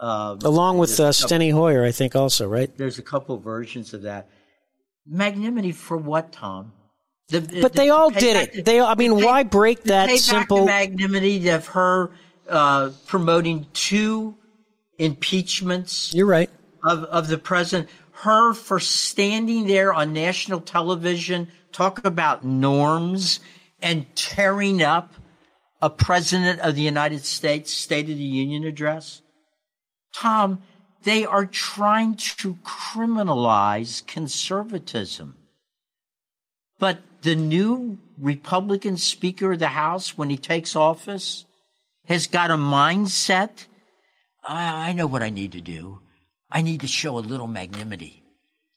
[0.00, 2.70] uh, along with uh, Steny Hoyer, I think also right.
[2.76, 4.28] There's a couple versions of that.
[5.06, 6.72] Magnanimity for what, Tom?
[7.28, 8.52] The, but the, they all did it.
[8.54, 12.10] To, they, I mean, pay, why break that simple magnanimity of her
[12.48, 14.36] uh, promoting two
[14.98, 16.14] impeachments?
[16.14, 16.50] You're right.
[16.82, 23.40] Of of the president, her for standing there on national television, talk about norms
[23.80, 25.12] and tearing up
[25.82, 29.22] a president of the United States State of the Union address.
[30.14, 30.62] Tom,
[31.02, 35.36] they are trying to criminalize conservatism.
[36.78, 41.44] But the new Republican Speaker of the House, when he takes office,
[42.06, 43.66] has got a mindset.
[44.46, 46.00] I, I know what I need to do.
[46.50, 48.22] I need to show a little magnanimity.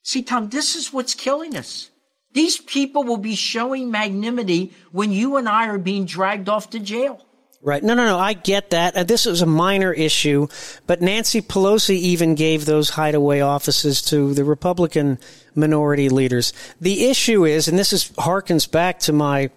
[0.02, 1.90] See, Tom, this is what's killing us.
[2.32, 6.78] These people will be showing magnanimity when you and I are being dragged off to
[6.78, 7.24] jail.
[7.64, 7.80] Right.
[7.80, 8.18] No, no, no.
[8.18, 8.96] I get that.
[8.96, 10.48] Uh, this is a minor issue,
[10.88, 15.20] but Nancy Pelosi even gave those hideaway offices to the Republican
[15.54, 16.52] minority leaders.
[16.80, 19.50] The issue is, and this is harkens back to my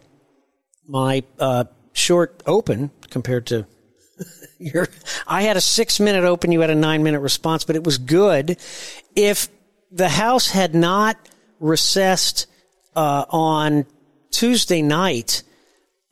[0.88, 1.64] my uh,
[1.94, 3.66] short open compared to
[4.60, 4.88] your.
[5.26, 6.52] I had a six minute open.
[6.52, 8.60] You had a nine minute response, but it was good.
[9.16, 9.50] If
[9.92, 11.18] the House had not
[11.60, 12.46] recessed
[12.96, 13.88] uh, on
[14.30, 15.42] Tuesday night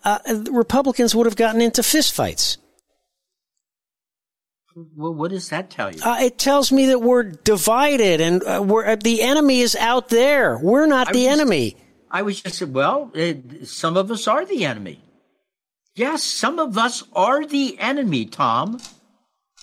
[0.03, 0.19] uh,
[0.51, 2.57] Republicans would have gotten into fistfights.
[4.95, 6.01] Well, what does that tell you?
[6.01, 10.09] Uh, it tells me that we're divided and uh, we're, uh, the enemy is out
[10.09, 10.57] there.
[10.57, 11.77] We're not I the was, enemy.
[12.09, 14.99] I was just, well, it, some of us are the enemy.
[15.95, 18.79] Yes, some of us are the enemy, Tom.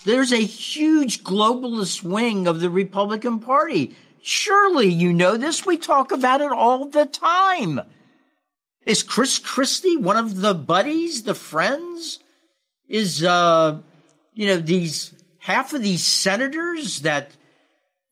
[0.05, 3.95] There's a huge globalist wing of the Republican Party.
[4.21, 5.65] Surely you know this.
[5.65, 7.81] We talk about it all the time.
[8.85, 12.19] Is Chris Christie one of the buddies, the friends?
[12.87, 13.77] Is, uh,
[14.33, 17.31] you know, these, half of these senators that,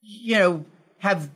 [0.02, 0.66] you know,
[1.00, 1.30] have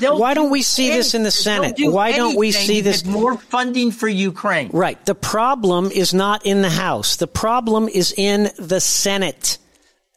[0.00, 1.76] why don't we see this in the Senate?
[1.76, 4.70] Do Why don't we see this more funding for Ukraine?
[4.72, 5.04] Right.
[5.04, 7.16] The problem is not in the House.
[7.16, 9.58] The problem is in the Senate.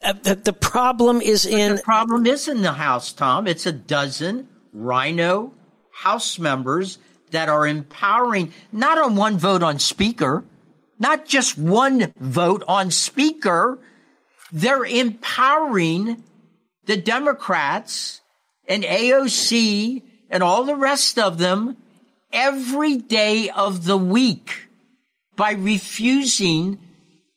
[0.04, 3.46] Uh, the, the, problem is but in the problem is in the House, Tom.
[3.46, 5.54] It's a dozen rhino
[5.92, 6.98] House members
[7.32, 10.44] that are empowering not on one vote on speaker,
[11.00, 13.80] not just one vote on speaker.
[14.52, 16.24] They're empowering
[16.86, 18.22] the Democrats
[18.68, 21.78] and AOC and all the rest of them
[22.32, 24.68] every day of the week
[25.36, 26.80] by refusing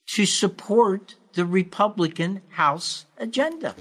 [0.07, 3.75] to support the Republican House agenda.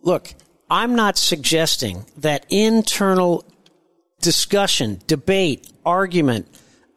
[0.00, 0.34] Look,
[0.70, 3.44] I'm not suggesting that internal
[4.22, 6.48] discussion, debate, argument,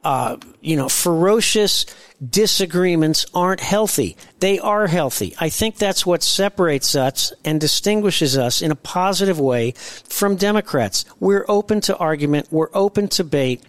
[0.05, 1.85] uh, you know, ferocious
[2.29, 4.15] disagreements aren't healthy.
[4.39, 5.35] They are healthy.
[5.39, 11.05] I think that's what separates us and distinguishes us in a positive way from Democrats.
[11.19, 12.47] We're open to argument.
[12.51, 13.63] We're open to debate.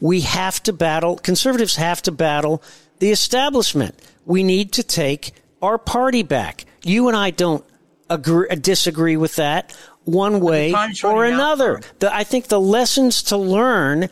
[0.00, 2.62] We have to battle, conservatives have to battle
[2.98, 3.94] the establishment.
[4.24, 6.64] We need to take our party back.
[6.82, 7.64] You and I don't
[8.08, 10.72] agree, disagree with that one way
[11.04, 11.80] or another.
[11.98, 14.08] The, I think the lessons to learn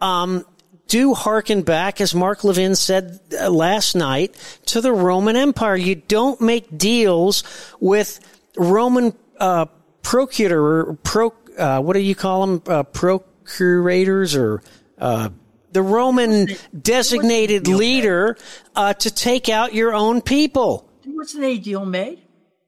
[0.00, 0.44] um,
[0.88, 4.34] do harken back, as Mark Levin said uh, last night,
[4.66, 5.76] to the Roman Empire.
[5.76, 7.44] You don't make deals
[7.78, 8.20] with
[8.56, 9.66] Roman uh,
[10.02, 12.62] procurator, pro, uh, what do you call them?
[12.66, 14.62] Uh, procurators or
[14.98, 15.28] uh,
[15.72, 16.48] the Roman
[16.80, 18.36] designated leader
[18.74, 20.88] uh, to take out your own people.
[21.06, 22.23] Wasn't a deal made?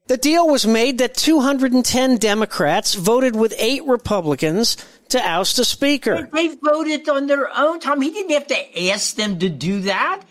[0.07, 4.77] The deal was made that 210 Democrats voted with eight Republicans
[5.09, 6.29] to oust a speaker.
[6.31, 8.01] They voted on their own, Tom.
[8.01, 10.21] He didn't have to ask them to do that.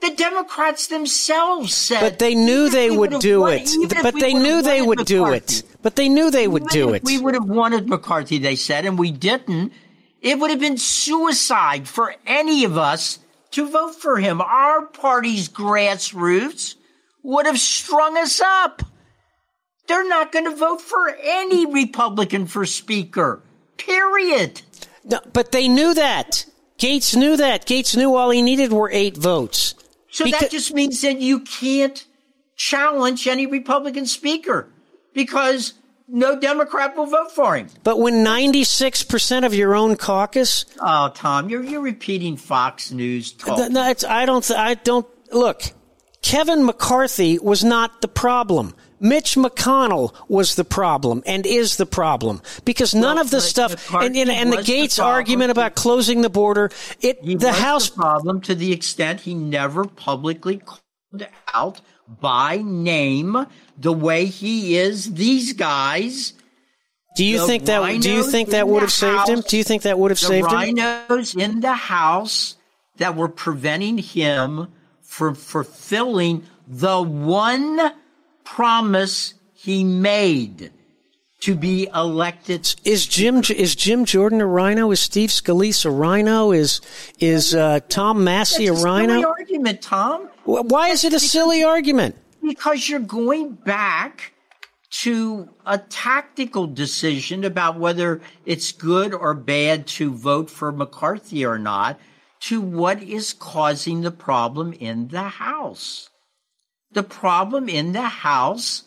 [0.00, 2.00] The Democrats themselves said.
[2.00, 3.70] But they knew they would do won, it.
[4.02, 5.62] But they knew they would do it.
[5.82, 7.02] But they knew they would do it.
[7.02, 9.72] We would have wanted McCarthy, they said, and we didn't.
[10.20, 13.18] It would have been suicide for any of us
[13.52, 14.40] to vote for him.
[14.40, 16.74] Our party's grassroots
[17.22, 18.82] would have strung us up.
[19.88, 23.42] They're not going to vote for any Republican for Speaker.
[23.78, 24.62] Period.
[25.04, 26.44] No, but they knew that.
[26.78, 27.66] Gaetz knew that.
[27.66, 29.74] Gaetz knew all he needed were eight votes.
[30.10, 32.04] So because- that just means that you can't
[32.54, 34.68] challenge any Republican speaker
[35.14, 35.74] because
[36.06, 37.68] no Democrat will vote for him.
[37.82, 40.64] But when 96% of your own caucus.
[40.80, 43.70] Oh, Tom, you're, you're repeating Fox News talk.
[43.70, 45.62] No, I don't, I don't, look,
[46.22, 48.74] Kevin McCarthy was not the problem.
[49.00, 53.94] Mitch McConnell was the problem and is the problem because none well, of the stuff
[53.94, 56.70] and, and, and the Gaetz the argument about closing the border,
[57.00, 61.80] it he the House the problem to the extent he never publicly called out
[62.20, 63.46] by name
[63.76, 66.32] the way he is these guys.
[67.16, 69.42] Do you think that do you think that would have saved him?
[69.46, 70.74] Do you think that would have saved him?
[70.74, 72.56] The rhinos in the house
[72.98, 74.68] that were preventing him
[75.02, 77.92] from fulfilling the one
[78.54, 80.72] promise he made
[81.40, 82.74] to be elected.
[82.84, 84.90] Is Jim is Jim Jordan a rhino?
[84.90, 86.50] Is Steve Scalise a rhino?
[86.52, 86.80] Is
[87.20, 89.12] is uh, Tom Massie a, a rhino?
[89.12, 90.28] Silly argument, Tom.
[90.44, 92.16] Why is it a silly argument?
[92.42, 94.32] Because you're going back
[95.02, 101.58] to a tactical decision about whether it's good or bad to vote for McCarthy or
[101.58, 102.00] not
[102.40, 106.08] to what is causing the problem in the House.
[106.92, 108.84] The problem in the House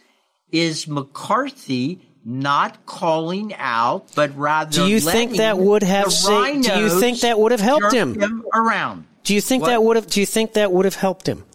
[0.52, 4.72] is McCarthy not calling out, but rather.
[4.72, 6.12] Do you think that would have?
[6.12, 8.20] Sa- do you think that would have helped him?
[8.20, 8.46] him?
[8.54, 9.06] Around.
[9.24, 9.70] Do you think what?
[9.70, 10.08] that would have?
[10.08, 11.46] Do you think that would have helped him?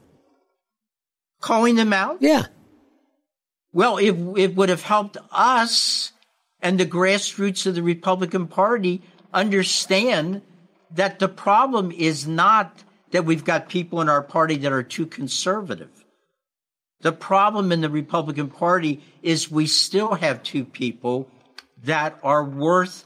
[1.40, 2.18] Calling them out?
[2.20, 2.46] Yeah.
[3.72, 6.12] Well, it it would have helped us
[6.60, 10.42] and the grassroots of the Republican Party understand
[10.90, 15.06] that the problem is not that we've got people in our party that are too
[15.06, 15.95] conservative.
[17.00, 21.28] The problem in the Republican Party is we still have two people
[21.84, 23.04] that are worth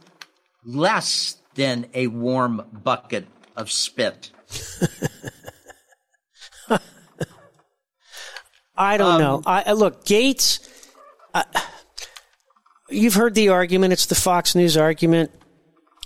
[0.65, 3.27] less than a warm bucket
[3.57, 4.31] of spit.
[8.77, 9.43] I don't um, know.
[9.45, 10.67] I, look, Gaetz.
[11.35, 11.43] Uh,
[12.89, 13.93] you've heard the argument.
[13.93, 15.31] It's the Fox News argument.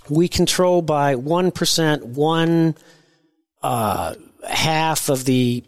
[0.09, 2.75] We control by one percent, one
[3.63, 4.15] uh,
[4.47, 5.63] half of the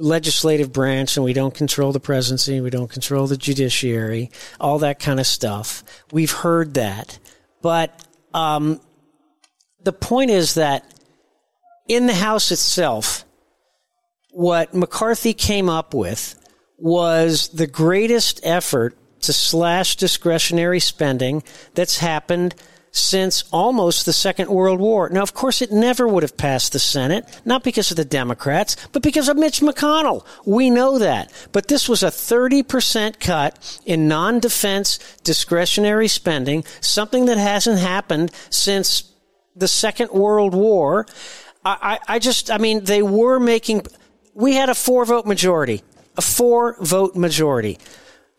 [0.00, 4.98] legislative branch and we don't control the presidency, we don't control the judiciary, all that
[4.98, 5.84] kind of stuff.
[6.10, 7.18] We've heard that.
[7.62, 8.80] But um,
[9.82, 10.92] the point is that
[11.86, 13.24] in the House itself,
[14.30, 16.36] what McCarthy came up with
[16.78, 21.42] was the greatest effort to slash discretionary spending
[21.74, 22.54] that's happened
[22.92, 25.08] since almost the Second World War.
[25.08, 28.76] Now, of course, it never would have passed the Senate, not because of the Democrats,
[28.92, 30.24] but because of Mitch McConnell.
[30.44, 31.32] We know that.
[31.52, 39.12] But this was a 30% cut in non-defense discretionary spending, something that hasn't happened since
[39.54, 41.06] the Second World War.
[41.64, 43.86] I, I, I just, I mean, they were making,
[44.34, 45.82] we had a four vote majority,
[46.16, 47.78] a four vote majority.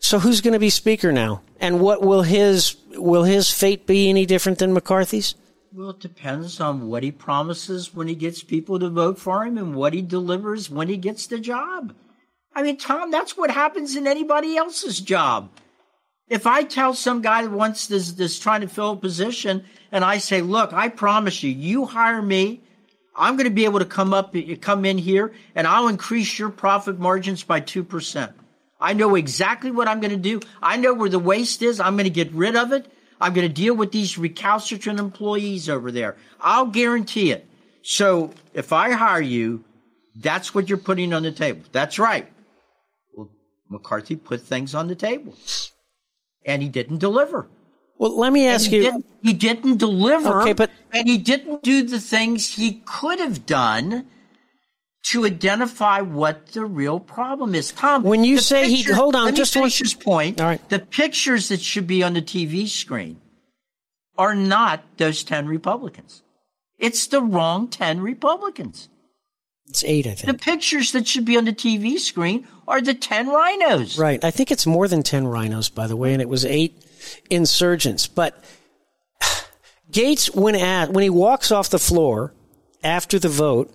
[0.02, 1.42] So who's going to be speaker now?
[1.58, 5.34] And what will his will his fate be any different than McCarthy's?
[5.72, 9.56] Well, it depends on what he promises when he gets people to vote for him
[9.56, 11.94] and what he delivers when he gets the job.
[12.54, 15.48] I mean, Tom, that's what happens in anybody else's job.
[16.28, 20.04] If I tell some guy that wants this, this trying to fill a position and
[20.04, 22.60] I say, look, I promise you, you hire me,
[23.16, 26.50] I'm going to be able to come up, come in here and I'll increase your
[26.50, 28.34] profit margins by 2%.
[28.82, 30.40] I know exactly what I'm going to do.
[30.60, 31.78] I know where the waste is.
[31.78, 32.92] I'm going to get rid of it.
[33.20, 36.16] I'm going to deal with these recalcitrant employees over there.
[36.40, 37.46] I'll guarantee it.
[37.82, 39.64] So if I hire you,
[40.16, 41.62] that's what you're putting on the table.
[41.70, 42.26] That's right.
[43.14, 43.30] Well,
[43.70, 45.36] McCarthy put things on the table
[46.44, 47.48] and he didn't deliver.
[47.98, 48.82] Well, let me ask he you.
[48.82, 50.42] Didn't, he didn't deliver.
[50.42, 54.08] Okay, but and he didn't do the things he could have done
[55.02, 57.72] to identify what the real problem is.
[57.72, 60.40] Tom, when you say he, hold on, just finish this point.
[60.40, 60.68] All right.
[60.68, 63.20] The pictures that should be on the TV screen
[64.16, 66.22] are not those 10 Republicans.
[66.78, 68.88] It's the wrong 10 Republicans.
[69.68, 70.26] It's eight, I think.
[70.26, 73.98] The pictures that should be on the TV screen are the 10 rhinos.
[73.98, 74.22] Right.
[74.24, 76.84] I think it's more than 10 rhinos, by the way, and it was eight
[77.30, 78.06] insurgents.
[78.06, 78.42] But
[79.90, 82.34] Gaetz, when at, when he walks off the floor
[82.84, 83.72] after the vote,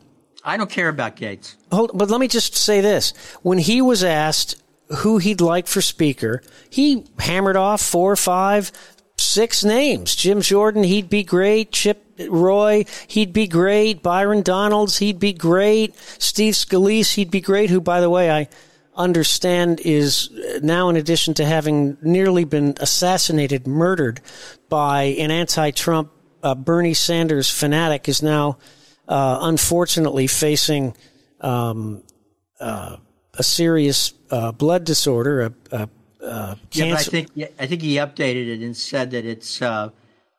[0.48, 1.56] I don't care about Gaetz.
[1.74, 4.64] Hold, but let me just say this: when he was asked
[5.00, 8.72] who he'd like for speaker, he hammered off four, five,
[9.18, 10.16] six names.
[10.16, 11.74] Jim Jordan, he'd be great.
[11.74, 14.02] Chip Roy, he'd be great.
[14.02, 15.98] Byron Donalds, he'd be great.
[16.18, 17.70] Steve Scalise, he'd be great.
[17.70, 18.48] Who, by the way, I
[18.95, 20.30] understand is
[20.64, 24.22] now, in addition to having nearly been assassinated, murdered
[24.70, 26.10] by an anti-Trump
[26.41, 28.58] uh, Bernie Sanders fanatic, is now
[29.08, 30.95] uh, unfortunately facing
[31.41, 32.03] um,
[32.60, 32.97] uh,
[33.36, 35.89] a serious uh, blood disorder, a, a,
[36.22, 37.30] a Yeah, but I think
[37.60, 39.89] I think he updated it and said that it's uh,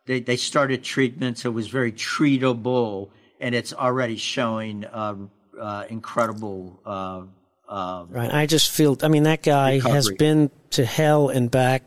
[0.07, 3.11] they they started treatment, so it was very treatable,
[3.41, 5.15] and it's already showing uh,
[5.59, 6.81] uh, incredible.
[6.85, 7.23] Uh,
[7.69, 8.33] uh, Right.
[8.33, 8.97] I just feel.
[9.03, 11.85] I mean, that guy has been to hell and back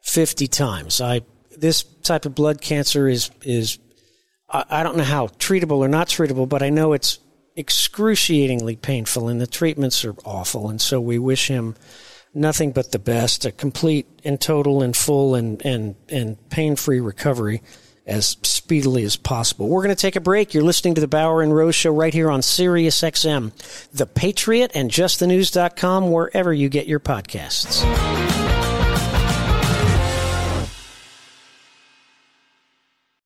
[0.00, 1.00] fifty times.
[1.00, 1.20] I
[1.56, 3.78] this type of blood cancer is is.
[4.50, 7.18] I, don't know how treatable or not treatable, but I know it's
[7.56, 10.70] excruciatingly painful, and the treatments are awful.
[10.70, 11.76] And so we wish him
[12.32, 17.00] nothing but the best, a complete and total and full and and and pain free
[17.00, 17.62] recovery
[18.06, 19.68] as speedily as possible.
[19.68, 20.54] We're going to take a break.
[20.54, 23.52] You're listening to the Bauer and Rose show right here on Sirius XM,
[23.92, 27.84] The Patriot and justthenews.com wherever you get your podcasts.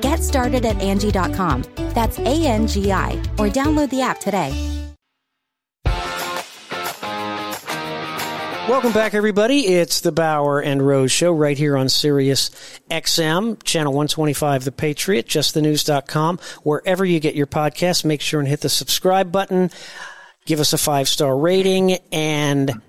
[0.00, 1.64] Get started at Angie.com.
[1.94, 4.52] That's A N G I, or download the app today.
[8.68, 9.60] Welcome back, everybody.
[9.66, 12.50] It's the Bauer and Rose show right here on Sirius
[12.90, 16.38] XM, channel 125, The Patriot, justthenews.com.
[16.64, 19.70] Wherever you get your podcast, make sure and hit the subscribe button.
[20.44, 22.82] Give us a five star rating and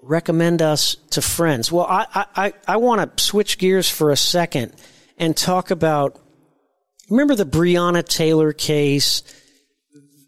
[0.00, 1.70] recommend us to friends.
[1.70, 4.72] Well, I, I, I, I want to switch gears for a second
[5.18, 6.18] and talk about
[7.10, 9.22] remember the Breonna Taylor case,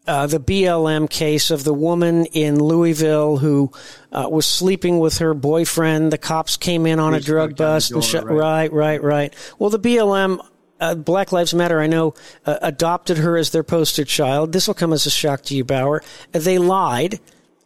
[0.07, 3.72] uh, the BLM case of the woman in Louisville who
[4.12, 6.12] uh, was sleeping with her boyfriend.
[6.12, 8.24] The cops came in on a drug broke down the bust and shut.
[8.24, 8.70] right.
[8.70, 9.55] Right, right, right.
[9.59, 10.45] Well, the BLM.
[10.83, 12.14] Uh, Black Lives Matter, I know,
[12.47, 14.53] uh, adopted her as their poster child.
[14.53, 16.03] This will come as a shock to you, Bauer.
[16.33, 17.20] They lied.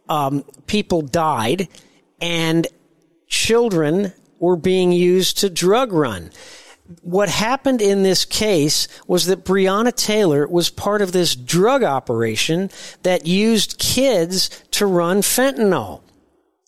[0.09, 1.69] Um, people died,
[2.19, 2.67] and
[3.27, 6.29] children were being used to drug run
[7.01, 12.69] what happened in this case was that Breonna Taylor was part of this drug operation
[13.03, 16.01] that used kids to run fentanyl.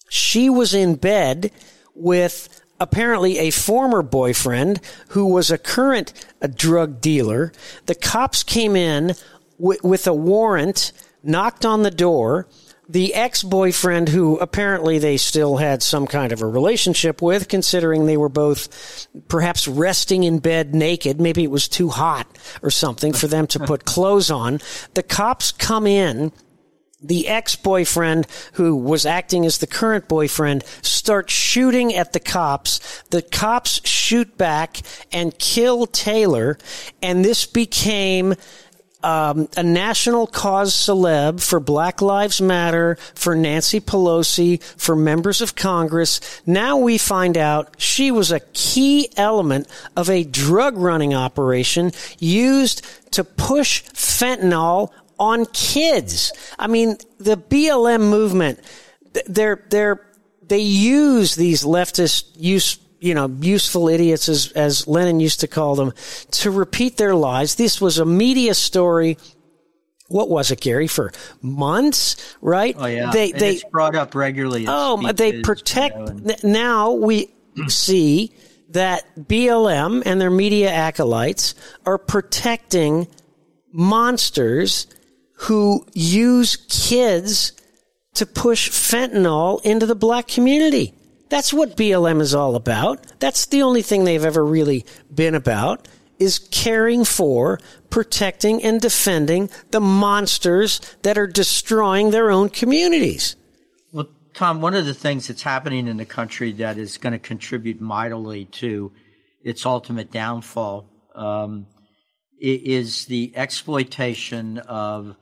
[0.09, 1.51] She was in bed
[1.93, 7.51] with apparently a former boyfriend who was a current uh drug dealer.
[7.85, 9.13] The cops came in
[9.59, 10.91] wi- with a warrant,
[11.23, 12.47] knocked on the door.
[12.89, 18.15] The ex-boyfriend, who apparently they still had some kind of a relationship with, considering they
[18.15, 21.19] were both perhaps resting in bed naked.
[21.19, 22.27] Maybe it was too hot
[22.61, 24.61] or something for them to put clothes on.
[24.93, 26.31] The cops come in
[27.01, 33.03] the ex-boyfriend who was acting as the current boyfriend starts shooting at the cops.
[33.11, 34.81] The cops shoot back
[35.11, 36.57] and kill Taylor,
[37.01, 38.35] and this became
[39.07, 45.55] um, a national cause celeb for Black Lives Matter, for Nancy Pelosi, for members of
[45.55, 46.19] Congress.
[46.45, 52.85] Now we find out she was a key element of a drug running operation used
[53.11, 56.33] to push fentanyl on kids.
[56.59, 58.59] I mean, the BLM movement,
[59.25, 60.05] they're, they're,
[60.45, 65.75] they use these leftist use, you know, useful idiots as, as Lenin used to call
[65.75, 65.93] them
[66.31, 67.55] to repeat their lies.
[67.55, 69.17] This was a media story.
[70.07, 70.87] What was it, Gary?
[70.87, 72.75] For months, right?
[72.77, 74.65] oh yeah, They, And they, brought up regularly.
[74.67, 75.97] Oh, they protect.
[75.97, 77.29] you know, and- now we
[77.67, 78.31] see
[78.69, 83.07] that BLM and their media acolytes are protecting
[83.71, 84.87] monsters
[85.33, 87.53] who use kids
[88.15, 90.93] to push fentanyl into the black community.
[91.29, 93.05] That's what BLM is all about.
[93.19, 95.87] That's the only thing they've ever really been about
[96.19, 97.59] is caring for,
[97.89, 103.35] protecting, and defending the monsters that are destroying their own communities.
[103.91, 107.19] Well, Tom, one of the things that's happening in the country that is going to
[107.19, 108.91] contribute mightily to
[109.43, 111.67] its ultimate downfall um,
[112.39, 115.15] is the exploitation of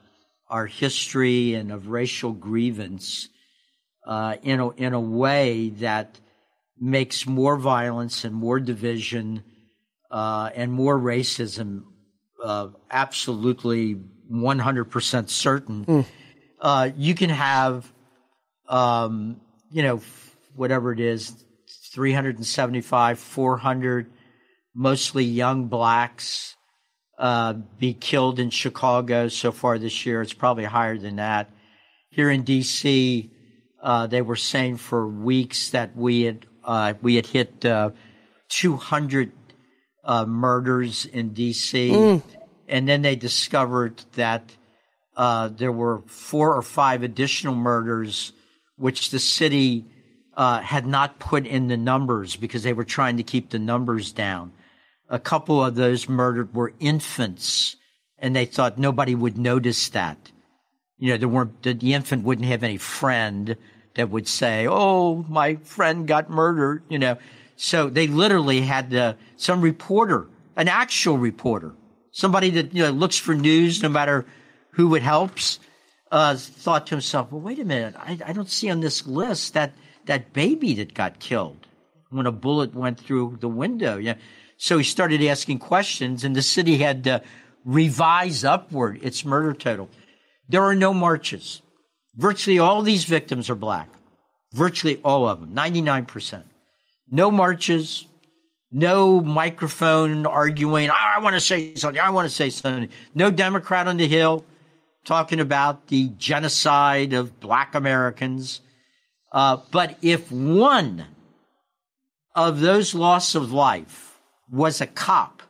[0.50, 3.30] our history and of racial grievance
[4.06, 6.20] uh, in a, in a way that
[6.80, 9.44] makes more violence and more division
[10.12, 11.84] uh, and more racism
[12.44, 13.96] uh, absolutely
[14.32, 15.86] 100% certain.
[15.86, 16.06] Mm.
[16.60, 17.92] Uh, you can have,
[18.68, 19.42] um,
[19.72, 20.02] you know,
[20.56, 21.34] whatever it is,
[21.94, 24.12] 375, 400,
[24.74, 26.56] mostly young blacks
[27.18, 30.22] uh, be killed in Chicago so far this year.
[30.22, 31.50] It's probably higher than that.
[32.10, 33.32] Here in D.C.,
[33.86, 37.92] uh, they were saying for weeks that we had uh, we had hit uh,
[38.50, 39.32] 200
[40.04, 41.92] uh, murders in D.C.
[41.92, 42.24] Mm.
[42.68, 44.52] And then they discovered that
[45.16, 48.34] uh, there were four or five additional murders,
[48.76, 49.86] which the city
[50.36, 54.12] uh, had not put in the numbers because they were trying to keep the numbers
[54.12, 54.52] down.
[55.10, 57.76] A couple of those murdered were infants,
[58.18, 60.32] and they thought nobody would notice that.
[60.98, 63.56] You know, there weren't, the infant wouldn't have any friend
[63.96, 67.18] that would say, "Oh, my friend got murdered," you know.
[67.56, 71.74] So they literally had uh, some reporter, an actual reporter,
[72.12, 74.26] somebody that you know looks for news no matter
[74.72, 75.60] who it helps,
[76.12, 79.54] uh, thought to himself, "Well, wait a minute, I, I don't see on this list
[79.54, 79.74] that
[80.06, 81.68] that baby that got killed
[82.10, 84.16] when a bullet went through the window." Yeah.
[84.58, 87.22] So he started asking questions, and the city had to
[87.66, 89.90] revise upward its murder total.
[90.48, 91.62] There are no marches.
[92.16, 93.90] Virtually all these victims are black.
[94.54, 96.44] Virtually all of them, 99%.
[97.12, 98.08] No marches,
[98.72, 102.90] no microphone arguing, I want to say something, I want to say something.
[103.14, 104.46] No Democrat on the Hill
[105.04, 108.62] talking about the genocide of black Americans.
[109.32, 111.06] Uh, but if one
[112.36, 115.44] of those loss of life was a cop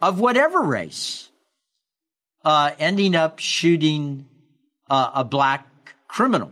[0.00, 1.28] of whatever race,
[2.44, 4.26] uh, ending up shooting
[4.90, 5.66] uh, a black
[6.08, 6.50] criminal,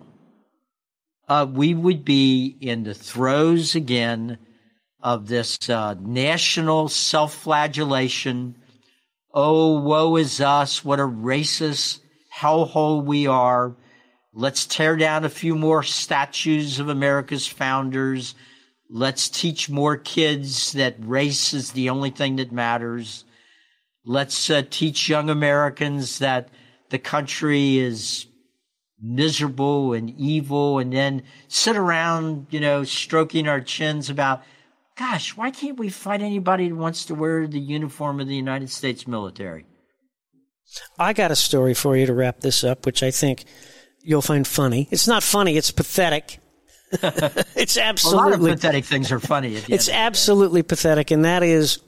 [1.29, 4.39] uh, we would be in the throes again
[5.03, 8.55] of this uh, national self flagellation.
[9.35, 10.85] Oh, woe is us.
[10.85, 12.01] What a racist
[12.35, 13.77] hellhole we are.
[14.33, 18.35] Let's tear down a few more statues of America's founders.
[18.89, 23.25] Let's teach more kids that race is the only thing that matters.
[24.05, 26.49] Let's uh, teach young Americans that
[26.91, 28.27] the country is
[29.01, 34.43] miserable and evil and then sit around, you know, stroking our chins about,
[34.97, 38.71] gosh, why can't we fight anybody who wants to wear the uniform of the United
[38.71, 39.67] States military?
[40.99, 43.45] I got a story for you to wrap this up, which I think
[44.03, 44.89] you'll find funny.
[44.91, 46.41] It's not funny, it's pathetic.
[46.93, 49.57] it's absolutely a lot of pathetic things are funny.
[49.69, 51.79] it's absolutely pathetic, and that is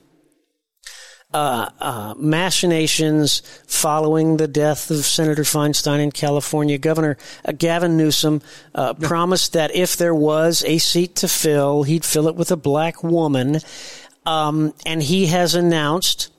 [1.33, 6.77] uh, uh, machinations following the death of Senator Feinstein in California.
[6.77, 8.41] Governor uh, Gavin Newsom
[8.75, 12.57] uh, promised that if there was a seat to fill, he'd fill it with a
[12.57, 13.59] black woman.
[14.25, 16.29] Um, and he has announced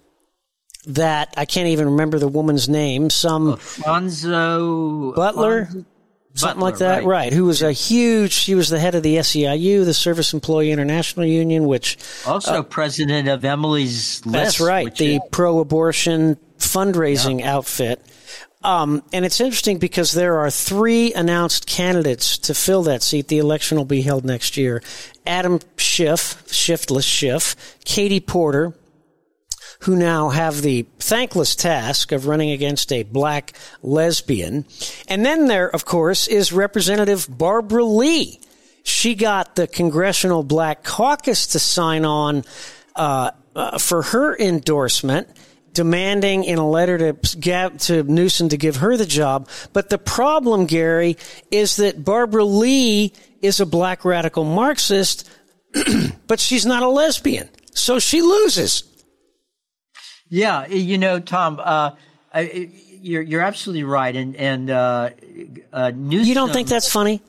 [0.86, 3.10] that I can't even remember the woman's name.
[3.10, 5.60] Some Alfonso Butler.
[5.62, 5.86] Alfonso,
[6.34, 7.06] something Butler, like that, right.
[7.06, 7.32] right.
[7.32, 11.26] Who was a huge, she was the head of the SEIU, the Service Employee International
[11.26, 11.98] Union, which.
[12.26, 14.32] Also uh, president of Emily's List.
[14.32, 17.56] That's right, the is, pro abortion fundraising Yeah.
[17.56, 18.00] outfit.
[18.64, 23.26] Um, and it's interesting because there are three announced candidates to fill that seat.
[23.26, 24.82] The election will be held next year.
[25.26, 28.72] Adam Schiff, shiftless Schiff, Katie Porter,
[29.82, 33.52] who now have the thankless task of running against a black
[33.82, 34.64] lesbian.
[35.08, 38.40] And then there, of course, is Representative Barbara Lee.
[38.84, 42.44] She got the Congressional Black Caucus to sign on
[42.94, 45.28] uh, uh, for her endorsement,
[45.72, 49.48] demanding in a letter to to Newsom to give her the job.
[49.72, 51.16] But the problem, Gary,
[51.50, 55.28] is that Barbara Lee is a black radical Marxist,
[56.28, 58.91] but she's not a lesbian, so she loses.
[60.32, 61.90] Yeah, you know, Tom, uh,
[62.32, 62.70] I,
[63.02, 65.10] you're you're absolutely right, and and uh,
[65.70, 66.26] uh, Newsom.
[66.26, 67.20] You don't think that's funny?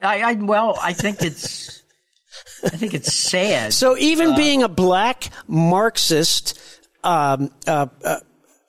[0.00, 1.82] I, I well, I think it's
[2.64, 3.74] I think it's sad.
[3.74, 6.58] So even being a black Marxist
[7.04, 8.20] um, uh, uh,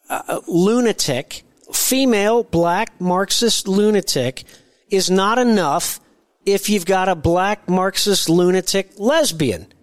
[0.10, 4.44] uh, lunatic, female black Marxist lunatic,
[4.90, 6.02] is not enough
[6.46, 9.74] if you've got a black Marxist lunatic lesbian.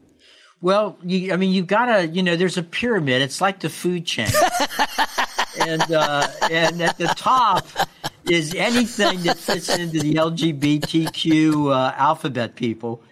[0.60, 3.22] Well, you, I mean, you've got to, you know, there's a pyramid.
[3.22, 4.28] It's like the food chain.
[5.60, 7.66] and, uh, and at the top
[8.24, 13.02] is anything that fits into the LGBTQ uh, alphabet people.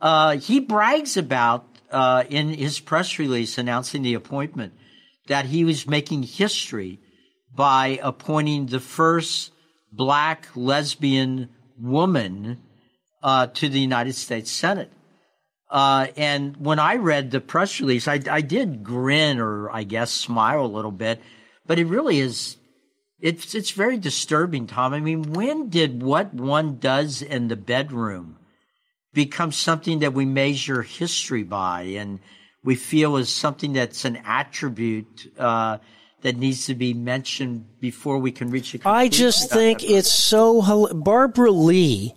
[0.00, 4.72] Uh, he brags about uh, in his press release announcing the appointment
[5.26, 7.00] that he was making history
[7.54, 9.50] by appointing the first
[9.92, 12.62] black lesbian woman
[13.22, 14.92] uh, to the United States Senate.
[15.68, 20.12] Uh, and when I read the press release, I, I did grin or I guess
[20.12, 21.20] smile a little bit,
[21.66, 22.56] but it really is.
[23.18, 24.92] It's it's very disturbing, Tom.
[24.92, 28.36] I mean, when did what one does in the bedroom
[29.12, 32.20] become something that we measure history by and
[32.62, 35.78] we feel is something that's an attribute uh,
[36.20, 40.92] that needs to be mentioned before we can reach a I just think it's so.
[40.92, 42.12] Barbara Lee,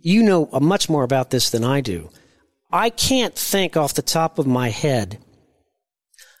[0.00, 2.10] you know much more about this than I do.
[2.74, 5.18] I can't think off the top of my head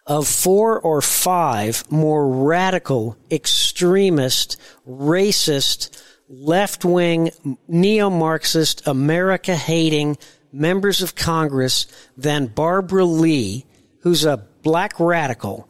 [0.04, 7.30] of four or five more radical, extremist, racist, left wing,
[7.68, 10.18] neo Marxist, America hating
[10.52, 13.64] members of Congress than Barbara Lee,
[14.00, 15.68] who's a black radical,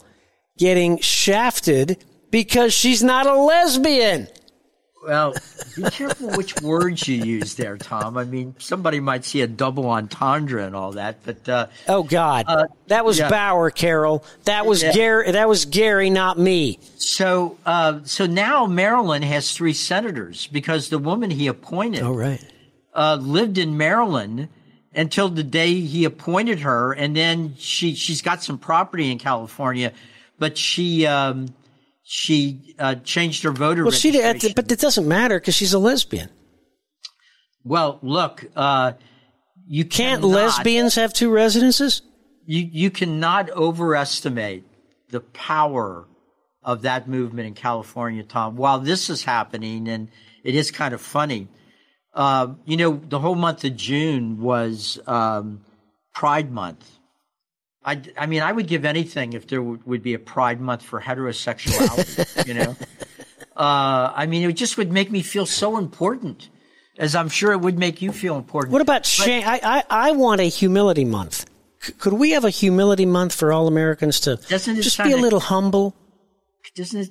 [0.57, 4.27] getting shafted because she's not a lesbian.
[5.05, 5.35] Well,
[5.75, 8.17] be careful which words you use there, Tom.
[8.17, 12.45] I mean, somebody might see a double entendre and all that, but uh, oh God,
[12.47, 13.29] uh, that was yeah.
[13.29, 14.25] Bauer, Carol.
[14.45, 14.93] That was yeah.
[14.93, 15.31] Gary.
[15.31, 16.79] That was Gary, not me.
[16.97, 22.43] So, uh, so now Maryland has three senators because the woman he appointed, oh right,
[22.95, 24.49] uh, lived in Maryland
[24.95, 29.93] until the day he appointed her, and then she she's got some property in California,
[30.39, 31.05] but she.
[31.05, 31.53] Um,
[32.07, 35.79] she uh, changed her voter well, she did, but it doesn't matter because she's a
[35.79, 36.29] lesbian.
[37.63, 38.93] Well, look, uh,
[39.67, 42.03] you can't cannot, lesbians have two residences.
[42.45, 44.65] You you cannot overestimate
[45.09, 46.05] the power
[46.61, 48.55] of that movement in California, Tom.
[48.55, 50.09] While this is happening, and
[50.43, 51.47] it is kind of funny,
[52.13, 55.61] uh, you know, the whole month of June was um,
[56.13, 56.94] Pride Month.
[57.85, 60.81] I, I mean, I would give anything if there would, would be a Pride Month
[60.81, 62.47] for heterosexuality.
[62.47, 62.75] you know,
[63.55, 66.49] uh, I mean, it just would make me feel so important,
[66.97, 68.73] as I'm sure it would make you feel important.
[68.73, 69.43] What about shame?
[69.45, 71.45] I, I, I want a humility month.
[71.79, 75.39] C- could we have a humility month for all Americans to just be a little
[75.39, 75.95] humble?
[76.73, 77.09] Doesn't it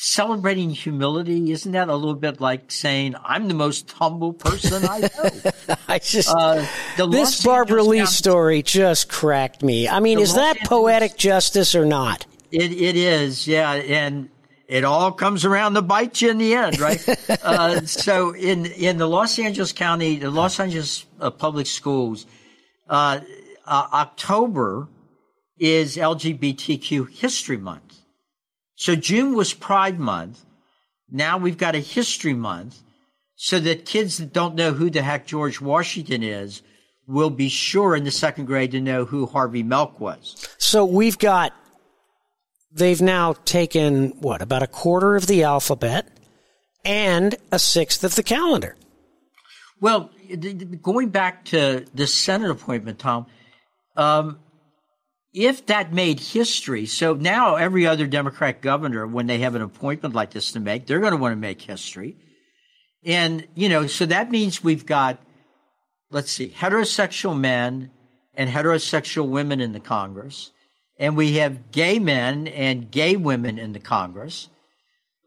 [0.00, 5.00] celebrating humility isn't that a little bit like saying i'm the most humble person i
[5.00, 5.76] know.
[5.88, 6.64] I just uh,
[6.96, 9.88] this barbara lee story just cracked me.
[9.88, 12.26] I mean is Los that Angeles, poetic justice or not?
[12.52, 14.28] It, it is yeah and
[14.68, 17.04] it all comes around to bite you in the end right?
[17.42, 22.24] Uh, so in in the los angeles county the los angeles uh, public schools
[22.88, 23.18] uh,
[23.66, 24.86] uh, october
[25.58, 27.87] is lgbtq history month
[28.78, 30.44] so June was Pride Month.
[31.10, 32.80] Now we've got a History Month
[33.34, 36.62] so that kids that don't know who the heck George Washington is
[37.08, 40.48] will be sure in the second grade to know who Harvey Milk was.
[40.58, 41.52] So we've got,
[42.70, 46.06] they've now taken, what, about a quarter of the alphabet
[46.84, 48.76] and a sixth of the calendar.
[49.80, 50.10] Well,
[50.82, 53.26] going back to the Senate appointment, Tom,
[53.96, 54.38] um,
[55.38, 60.12] if that made history, so now every other Democrat governor, when they have an appointment
[60.12, 62.16] like this to make, they're going to want to make history.
[63.04, 65.22] And, you know, so that means we've got,
[66.10, 67.92] let's see, heterosexual men
[68.34, 70.50] and heterosexual women in the Congress.
[70.98, 74.48] And we have gay men and gay women in the Congress.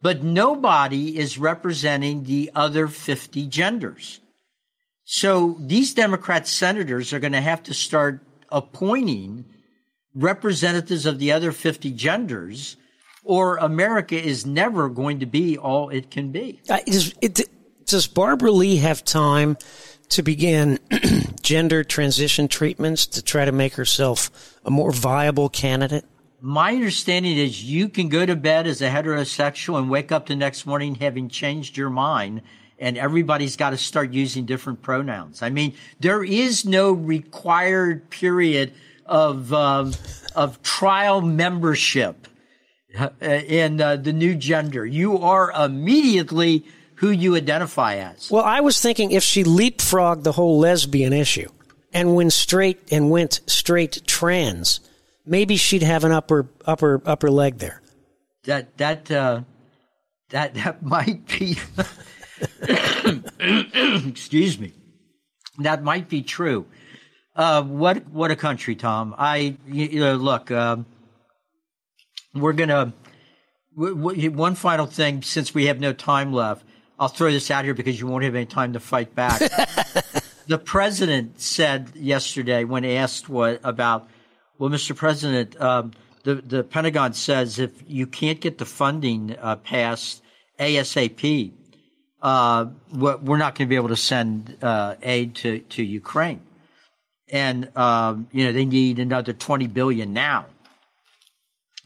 [0.02, 4.20] But nobody is representing the other 50 genders.
[5.06, 8.20] So these Democrat senators are going to have to start
[8.52, 9.46] appointing
[10.14, 12.78] representatives of the other 50 genders,
[13.24, 16.60] or America is never going to be all it can be.
[16.70, 17.40] Uh, does, it,
[17.86, 19.58] does Barbara Lee have time
[20.10, 20.80] to begin
[21.42, 26.06] gender transition treatments to try to make herself a more viable candidate?
[26.42, 30.36] My understanding is you can go to bed as a heterosexual and wake up the
[30.36, 32.42] next morning having changed your mind
[32.80, 35.44] and everybody's got to start using different pronouns.
[35.44, 38.74] I mean, there is no required period
[39.12, 39.94] of um,
[40.36, 42.28] of trial membership
[42.98, 44.86] uh, in uh, the new gender.
[44.86, 48.32] You are immediately who you identify as.
[48.32, 51.50] Well, I was thinking if she leapfrogged the whole lesbian issue
[51.94, 54.80] and went straight and went straight trans,
[55.26, 57.82] maybe she'd have an upper upper upper leg there.
[58.46, 59.42] That that uh,
[60.30, 61.58] that that might be.
[64.10, 64.74] excuse me.
[65.60, 66.66] That might be true.
[67.42, 69.16] Uh, what what a country, Tom.
[69.18, 70.52] I you know, look.
[70.52, 70.86] Um,
[72.36, 72.94] we're gonna
[73.76, 76.64] w- w- one final thing since we have no time left.
[77.00, 79.40] I'll throw this out here because you won't have any time to fight back.
[80.48, 84.08] the president said yesterday when asked what about,
[84.60, 84.96] well, Mr.
[84.96, 90.22] President, um, the the Pentagon says if you can't get the funding uh, passed
[90.60, 91.54] ASAP,
[92.22, 96.42] uh, we're not going to be able to send uh, aid to, to Ukraine.
[97.32, 100.48] And, um, you know, they need another 20 billion now.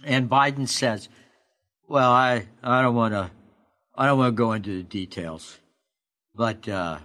[0.03, 1.07] And Biden says,
[1.87, 3.29] well, I, I don't want to,
[3.95, 5.57] I don't want to go into the details,
[6.33, 6.97] but, uh,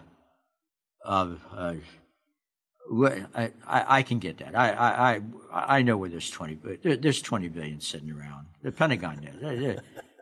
[1.04, 1.74] uh, uh
[2.92, 4.58] I, I, I, can get that.
[4.58, 5.20] I,
[5.52, 8.46] I, I know where there's 20, there's 20 billion sitting around.
[8.64, 9.78] The Pentagon knows.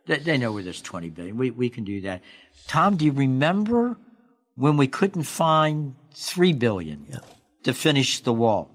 [0.07, 1.39] They, they know where there's 20 billion.
[1.39, 2.21] We, we can do that.
[2.67, 3.97] Tom, do you remember
[4.57, 7.19] when we couldn't find 3 billion yeah.
[7.65, 8.71] To finish the wall?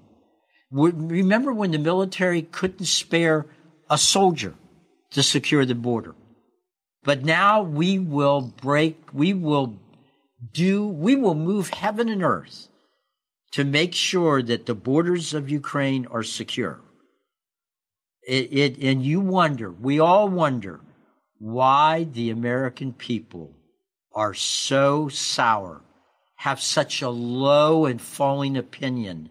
[0.70, 3.46] Remember when the military couldn't spare
[3.88, 4.54] a soldier
[5.10, 6.14] to secure the border?
[7.04, 9.78] But now we will break, we will
[10.52, 12.68] do, we will move heaven and earth
[13.52, 16.80] to make sure that the borders of Ukraine are secure.
[18.26, 20.80] It, it, and you wonder, we all wonder
[21.38, 23.54] why the American people
[24.12, 25.82] are so sour,
[26.44, 29.30] have such a low and falling opinion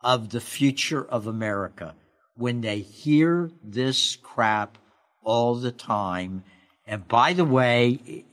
[0.00, 1.92] of the future of America
[2.36, 4.78] when they hear this crap
[5.24, 6.44] all the time.
[6.86, 8.24] And by the way,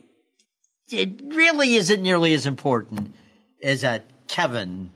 [0.91, 3.15] it really isn't nearly as important
[3.63, 4.91] as that Kevin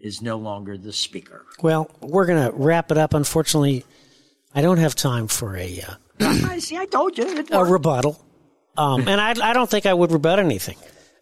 [0.00, 1.46] is no longer the speaker.
[1.62, 3.14] Well, we're going to wrap it up.
[3.14, 3.84] Unfortunately,
[4.52, 5.80] I don't have time for a.
[5.80, 5.94] Uh,
[6.48, 6.76] I see.
[6.76, 7.46] I told you.
[7.52, 8.20] A rebuttal,
[8.76, 10.78] um, and I, I don't think I would rebut anything,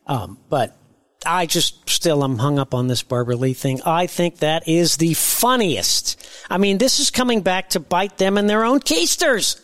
[0.06, 0.78] um, but
[1.26, 3.80] I just still am hung up on this Barbara Lee thing.
[3.84, 6.20] I think that is the funniest.
[6.48, 9.60] I mean, this is coming back to bite them in their own keisters.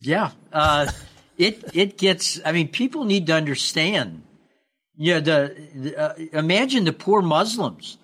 [0.00, 0.90] Yeah, uh,
[1.38, 2.40] it it gets.
[2.44, 4.24] I mean, people need to understand
[4.96, 7.98] yeah, the, the uh, imagine the poor Muslims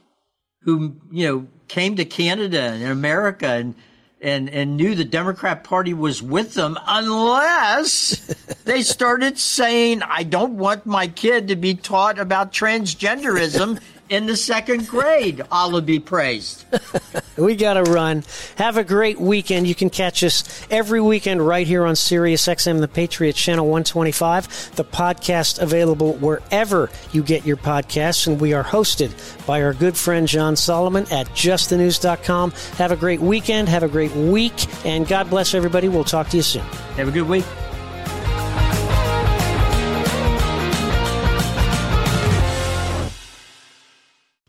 [0.62, 3.74] who you know came to Canada and America and
[4.20, 8.18] and and knew the Democrat Party was with them unless
[8.64, 14.36] they started saying, "I don't want my kid to be taught about transgenderism in the
[14.36, 15.40] second grade.
[15.50, 16.64] Allah be praised.
[17.36, 18.24] we got to run.
[18.56, 19.66] Have a great weekend.
[19.66, 24.74] You can catch us every weekend right here on Sirius XM, the Patriot Channel 125.
[24.74, 28.26] The podcast available wherever you get your podcasts.
[28.26, 29.10] And we are hosted
[29.46, 32.50] by our good friend John Solomon at justthenews.com.
[32.76, 33.68] Have a great weekend.
[33.68, 34.66] Have a great week.
[34.84, 35.88] And God bless everybody.
[35.88, 36.62] We'll talk to you soon.
[36.96, 37.44] Have a good week.